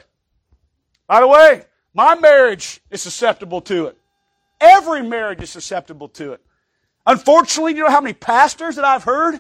By 1.06 1.20
the 1.20 1.28
way, 1.28 1.62
my 1.94 2.16
marriage 2.16 2.82
is 2.90 3.04
susceptible 3.04 3.62
to 3.62 3.86
it. 3.86 4.00
Every 4.60 5.04
marriage 5.04 5.44
is 5.44 5.52
susceptible 5.52 6.10
to 6.10 6.34
it. 6.34 6.42
Unfortunately, 7.06 7.76
you 7.76 7.84
know 7.84 7.92
how 7.92 8.02
many 8.02 8.16
pastors 8.16 8.78
that 8.78 8.84
I've 8.84 9.04
heard 9.04 9.40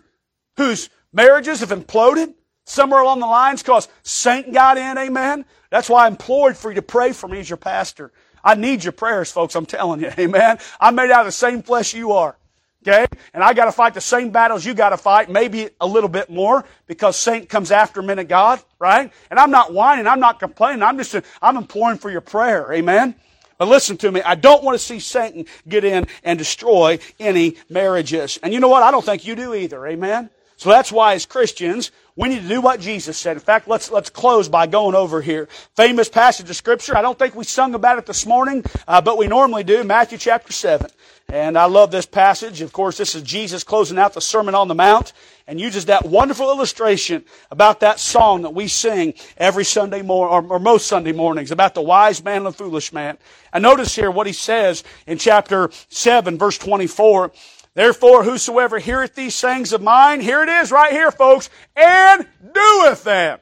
whose 0.55 0.91
marriages 1.11 1.61
have 1.61 1.69
imploded 1.69 2.35
somewhere 2.65 3.01
along 3.01 3.21
the 3.21 3.25
lines 3.25 3.63
because 3.63 3.87
Satan 4.03 4.53
got 4.53 4.77
in, 4.77 4.99
amen? 4.99 5.45
That's 5.71 5.89
why 5.89 6.05
I 6.05 6.09
implored 6.09 6.55
for 6.55 6.69
you 6.69 6.75
to 6.75 6.83
pray 6.83 7.11
for 7.11 7.27
me 7.27 7.39
as 7.39 7.49
your 7.49 7.57
pastor. 7.57 8.11
I 8.43 8.53
need 8.53 8.83
your 8.83 8.93
prayers, 8.93 9.31
folks, 9.31 9.55
I'm 9.55 9.65
telling 9.65 9.99
you, 10.01 10.11
amen? 10.19 10.59
I'm 10.79 10.93
made 10.93 11.09
out 11.09 11.21
of 11.21 11.25
the 11.25 11.31
same 11.31 11.63
flesh 11.63 11.95
you 11.95 12.11
are. 12.11 12.35
Okay? 12.81 13.05
And 13.33 13.43
I 13.43 13.53
gotta 13.53 13.71
fight 13.71 13.93
the 13.93 14.01
same 14.01 14.29
battles 14.29 14.65
you 14.65 14.73
gotta 14.73 14.97
fight, 14.97 15.29
maybe 15.29 15.69
a 15.81 15.87
little 15.87 16.09
bit 16.09 16.29
more, 16.29 16.65
because 16.87 17.17
Satan 17.17 17.47
comes 17.47 17.71
after 17.71 18.01
men 18.01 18.19
of 18.19 18.27
God, 18.27 18.61
right? 18.79 19.11
And 19.29 19.39
I'm 19.39 19.51
not 19.51 19.73
whining, 19.73 20.07
I'm 20.07 20.19
not 20.19 20.39
complaining, 20.39 20.81
I'm 20.81 20.97
just, 20.97 21.15
I'm 21.41 21.57
imploring 21.57 21.97
for 21.97 22.09
your 22.09 22.21
prayer, 22.21 22.71
amen? 22.71 23.15
But 23.57 23.67
listen 23.67 23.97
to 23.97 24.11
me, 24.11 24.21
I 24.21 24.35
don't 24.35 24.63
want 24.63 24.79
to 24.79 24.83
see 24.83 25.01
Satan 25.01 25.45
get 25.67 25.83
in 25.83 26.07
and 26.23 26.39
destroy 26.39 26.99
any 27.19 27.57
marriages. 27.69 28.39
And 28.41 28.53
you 28.53 28.61
know 28.61 28.69
what? 28.69 28.83
I 28.83 28.91
don't 28.91 29.03
think 29.03 29.25
you 29.25 29.35
do 29.35 29.53
either, 29.53 29.85
amen? 29.85 30.29
So 30.59 30.69
that's 30.69 30.91
why 30.91 31.13
as 31.13 31.25
Christians, 31.25 31.89
we 32.17 32.27
need 32.27 32.41
to 32.41 32.47
do 32.49 32.59
what 32.59 32.81
Jesus 32.81 33.17
said. 33.17 33.37
In 33.37 33.39
fact, 33.39 33.69
let's, 33.69 33.89
let's 33.91 34.09
close 34.09 34.49
by 34.49 34.67
going 34.67 34.93
over 34.93 35.21
here. 35.21 35.47
Famous 35.77 36.09
passage 36.09 36.49
of 36.49 36.55
scripture. 36.57 36.97
I 36.97 37.01
don't 37.01 37.17
think 37.17 37.33
we 37.33 37.45
sung 37.45 37.75
about 37.75 37.97
it 37.97 38.05
this 38.05 38.25
morning, 38.25 38.65
uh, 38.85 38.99
but 38.99 39.17
we 39.17 39.27
normally 39.27 39.63
do. 39.63 39.85
Matthew 39.85 40.17
chapter 40.17 40.51
7. 40.51 40.91
And 41.29 41.57
I 41.57 41.63
love 41.63 41.91
this 41.91 42.05
passage. 42.05 42.59
Of 42.59 42.73
course, 42.73 42.97
this 42.97 43.15
is 43.15 43.21
Jesus 43.21 43.63
closing 43.63 43.97
out 43.97 44.13
the 44.13 44.19
Sermon 44.19 44.53
on 44.53 44.67
the 44.67 44.75
Mount 44.75 45.13
and 45.47 45.61
uses 45.61 45.85
that 45.85 46.05
wonderful 46.05 46.49
illustration 46.49 47.23
about 47.51 47.79
that 47.79 47.97
song 47.97 48.41
that 48.41 48.53
we 48.53 48.67
sing 48.67 49.13
every 49.37 49.63
Sunday 49.63 50.01
morning, 50.01 50.33
or, 50.33 50.55
or, 50.55 50.59
most 50.59 50.87
Sunday 50.87 51.13
mornings, 51.13 51.51
about 51.51 51.73
the 51.73 51.81
wise 51.81 52.21
man 52.21 52.37
and 52.37 52.47
the 52.47 52.51
foolish 52.51 52.91
man. 52.91 53.17
And 53.53 53.61
notice 53.61 53.95
here 53.95 54.11
what 54.11 54.27
he 54.27 54.33
says 54.33 54.83
in 55.07 55.19
chapter 55.19 55.69
7, 55.87 56.37
verse 56.37 56.57
24. 56.57 57.31
Therefore, 57.79 58.25
whosoever 58.25 58.77
heareth 58.77 59.15
these 59.15 59.39
things 59.39 59.71
of 59.71 59.81
mine, 59.81 60.19
here 60.19 60.43
it 60.43 60.49
is 60.49 60.69
right 60.69 60.91
here, 60.91 61.11
folks, 61.11 61.49
and 61.77 62.27
doeth 62.53 63.05
them. 63.05 63.39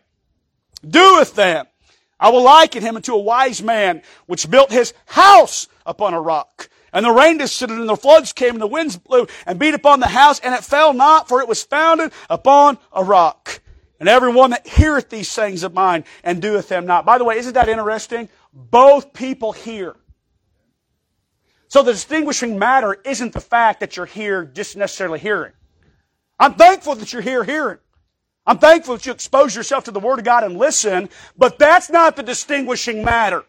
Doeth 0.87 1.33
them. 1.33 1.65
I 2.19 2.29
will 2.29 2.43
liken 2.43 2.83
him 2.83 2.97
unto 2.97 3.15
a 3.15 3.19
wise 3.19 3.63
man 3.63 4.03
which 4.27 4.47
built 4.47 4.71
his 4.71 4.93
house 5.07 5.67
upon 5.87 6.13
a 6.13 6.21
rock. 6.21 6.69
And 6.93 7.03
the 7.03 7.09
rain 7.09 7.39
descended, 7.39 7.79
and 7.79 7.89
the 7.89 7.97
floods 7.97 8.31
came, 8.31 8.51
and 8.51 8.61
the 8.61 8.67
winds 8.67 8.95
blew, 8.95 9.25
and 9.47 9.57
beat 9.57 9.73
upon 9.73 10.01
the 10.01 10.07
house, 10.07 10.39
and 10.41 10.53
it 10.53 10.63
fell 10.63 10.93
not, 10.93 11.27
for 11.27 11.41
it 11.41 11.47
was 11.47 11.63
founded 11.63 12.11
upon 12.29 12.77
a 12.91 13.03
rock. 13.03 13.59
And 13.99 14.07
everyone 14.07 14.51
that 14.51 14.67
heareth 14.67 15.09
these 15.09 15.31
sayings 15.31 15.63
of 15.63 15.73
mine, 15.73 16.03
and 16.23 16.43
doeth 16.43 16.69
them 16.69 16.85
not. 16.85 17.07
By 17.07 17.17
the 17.17 17.23
way, 17.23 17.39
isn't 17.39 17.53
that 17.55 17.69
interesting? 17.69 18.29
Both 18.53 19.13
people 19.13 19.51
hear. 19.51 19.95
So 21.67 21.83
the 21.83 21.91
distinguishing 21.91 22.57
matter 22.57 22.97
isn't 23.03 23.33
the 23.33 23.41
fact 23.41 23.81
that 23.81 23.97
you're 23.97 24.05
here 24.05 24.45
just 24.45 24.77
necessarily 24.77 25.19
hearing. 25.19 25.51
I'm 26.39 26.53
thankful 26.53 26.95
that 26.95 27.11
you're 27.11 27.21
here 27.21 27.43
hearing. 27.43 27.79
I'm 28.45 28.59
thankful 28.59 28.95
that 28.95 29.05
you 29.05 29.11
expose 29.11 29.55
yourself 29.55 29.83
to 29.85 29.91
the 29.91 29.99
Word 29.99 30.19
of 30.19 30.25
God 30.25 30.43
and 30.45 30.57
listen, 30.57 31.09
but 31.37 31.59
that's 31.59 31.89
not 31.89 32.15
the 32.15 32.23
distinguishing 32.23 33.03
matter. 33.03 33.43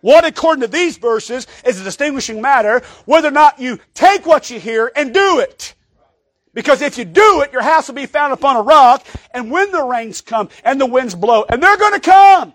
What, 0.00 0.24
according 0.24 0.62
to 0.62 0.68
these 0.68 0.96
verses, 0.96 1.46
is 1.64 1.76
the 1.76 1.84
distinguishing 1.84 2.40
matter? 2.40 2.80
Whether 3.04 3.28
or 3.28 3.32
not 3.32 3.60
you 3.60 3.78
take 3.92 4.24
what 4.24 4.48
you 4.48 4.58
hear 4.58 4.90
and 4.96 5.12
do 5.12 5.40
it. 5.40 5.74
Because 6.54 6.80
if 6.80 6.96
you 6.96 7.04
do 7.04 7.42
it, 7.42 7.52
your 7.52 7.62
house 7.62 7.88
will 7.88 7.94
be 7.94 8.06
found 8.06 8.32
upon 8.32 8.56
a 8.56 8.62
rock, 8.62 9.06
and 9.32 9.50
when 9.50 9.70
the 9.70 9.84
rains 9.84 10.22
come 10.22 10.48
and 10.64 10.80
the 10.80 10.86
winds 10.86 11.14
blow, 11.14 11.44
and 11.48 11.62
they're 11.62 11.76
going 11.76 11.94
to 11.94 12.00
come, 12.00 12.54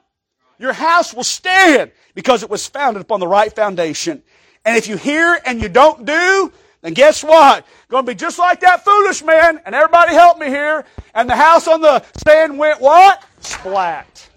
your 0.58 0.74
house 0.74 1.13
will 1.13 1.24
stand 1.24 1.91
because 2.15 2.41
it 2.41 2.50
was 2.50 2.65
founded 2.65 3.02
upon 3.02 3.20
the 3.20 3.28
right 3.28 3.54
foundation. 3.54 4.24
And 4.65 4.75
if 4.75 4.88
you 4.88 4.97
hear 4.97 5.39
and 5.45 5.62
you 5.62 5.69
don't 5.69 6.06
do, 6.06 6.51
then 6.82 6.93
guess 6.93 7.23
what? 7.23 7.65
Going 7.88 8.06
to 8.06 8.12
be 8.12 8.15
just 8.15 8.39
like 8.39 8.60
that 8.62 8.84
foolish 8.84 9.23
man, 9.23 9.62
and 9.65 9.73
everybody 9.73 10.13
help 10.13 10.38
me 10.38 10.47
here, 10.47 10.86
and 11.13 11.30
the 11.30 11.36
house 11.36 11.67
on 11.67 11.82
the 11.82 12.04
sand 12.25 12.58
went 12.58 12.82
what? 12.82 13.23
Splat. 13.39 14.30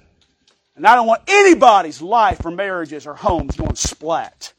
And 0.76 0.86
I 0.86 0.94
don't 0.94 1.06
want 1.06 1.22
anybody's 1.26 2.00
life 2.00 2.44
or 2.44 2.52
marriages 2.52 3.06
or 3.06 3.14
homes 3.14 3.56
going 3.56 3.74
splat. 3.74 4.52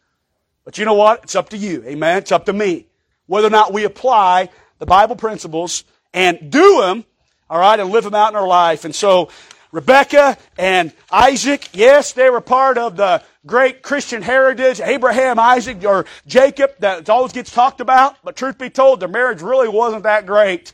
But 0.65 0.77
you 0.77 0.85
know 0.85 0.95
what? 0.95 1.23
It's 1.23 1.35
up 1.35 1.49
to 1.49 1.57
you. 1.57 1.83
Amen? 1.85 2.17
It's 2.17 2.31
up 2.31 2.45
to 2.47 2.53
me. 2.53 2.87
Whether 3.27 3.47
or 3.47 3.51
not 3.51 3.71
we 3.71 3.85
apply 3.85 4.49
the 4.79 4.85
Bible 4.85 5.15
principles 5.15 5.83
and 6.13 6.51
do 6.51 6.81
them, 6.81 7.05
all 7.49 7.59
right, 7.59 7.79
and 7.79 7.89
live 7.89 8.03
them 8.03 8.15
out 8.15 8.31
in 8.31 8.35
our 8.35 8.47
life. 8.47 8.85
And 8.85 8.93
so, 8.93 9.29
Rebecca 9.71 10.37
and 10.57 10.91
Isaac, 11.11 11.69
yes, 11.73 12.13
they 12.13 12.29
were 12.29 12.41
part 12.41 12.77
of 12.77 12.97
the 12.97 13.23
great 13.45 13.83
Christian 13.83 14.21
heritage, 14.21 14.81
Abraham, 14.81 15.37
Isaac, 15.39 15.83
or 15.85 16.05
Jacob, 16.25 16.71
that 16.79 17.09
always 17.09 17.33
gets 17.33 17.51
talked 17.51 17.79
about. 17.79 18.17
But 18.23 18.35
truth 18.35 18.57
be 18.57 18.69
told, 18.69 18.99
their 18.99 19.09
marriage 19.09 19.41
really 19.41 19.69
wasn't 19.69 20.03
that 20.03 20.25
great. 20.25 20.73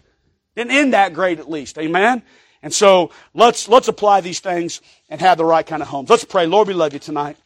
Didn't 0.56 0.72
end 0.72 0.94
that 0.94 1.14
great, 1.14 1.40
at 1.40 1.50
least. 1.50 1.78
Amen? 1.78 2.24
And 2.64 2.74
so, 2.74 3.12
let's, 3.34 3.68
let's 3.68 3.90
apply 3.90 4.22
these 4.22 4.40
things 4.40 4.82
and 5.10 5.20
have 5.22 5.38
the 5.38 5.46
right 5.46 5.66
kind 5.66 5.82
of 5.82 5.90
homes. 5.90 6.10
Let's 6.10 6.24
pray. 6.24 6.48
Lord, 6.48 6.68
we 6.68 6.74
love 6.74 6.94
you 6.94 7.00
tonight. 7.00 7.38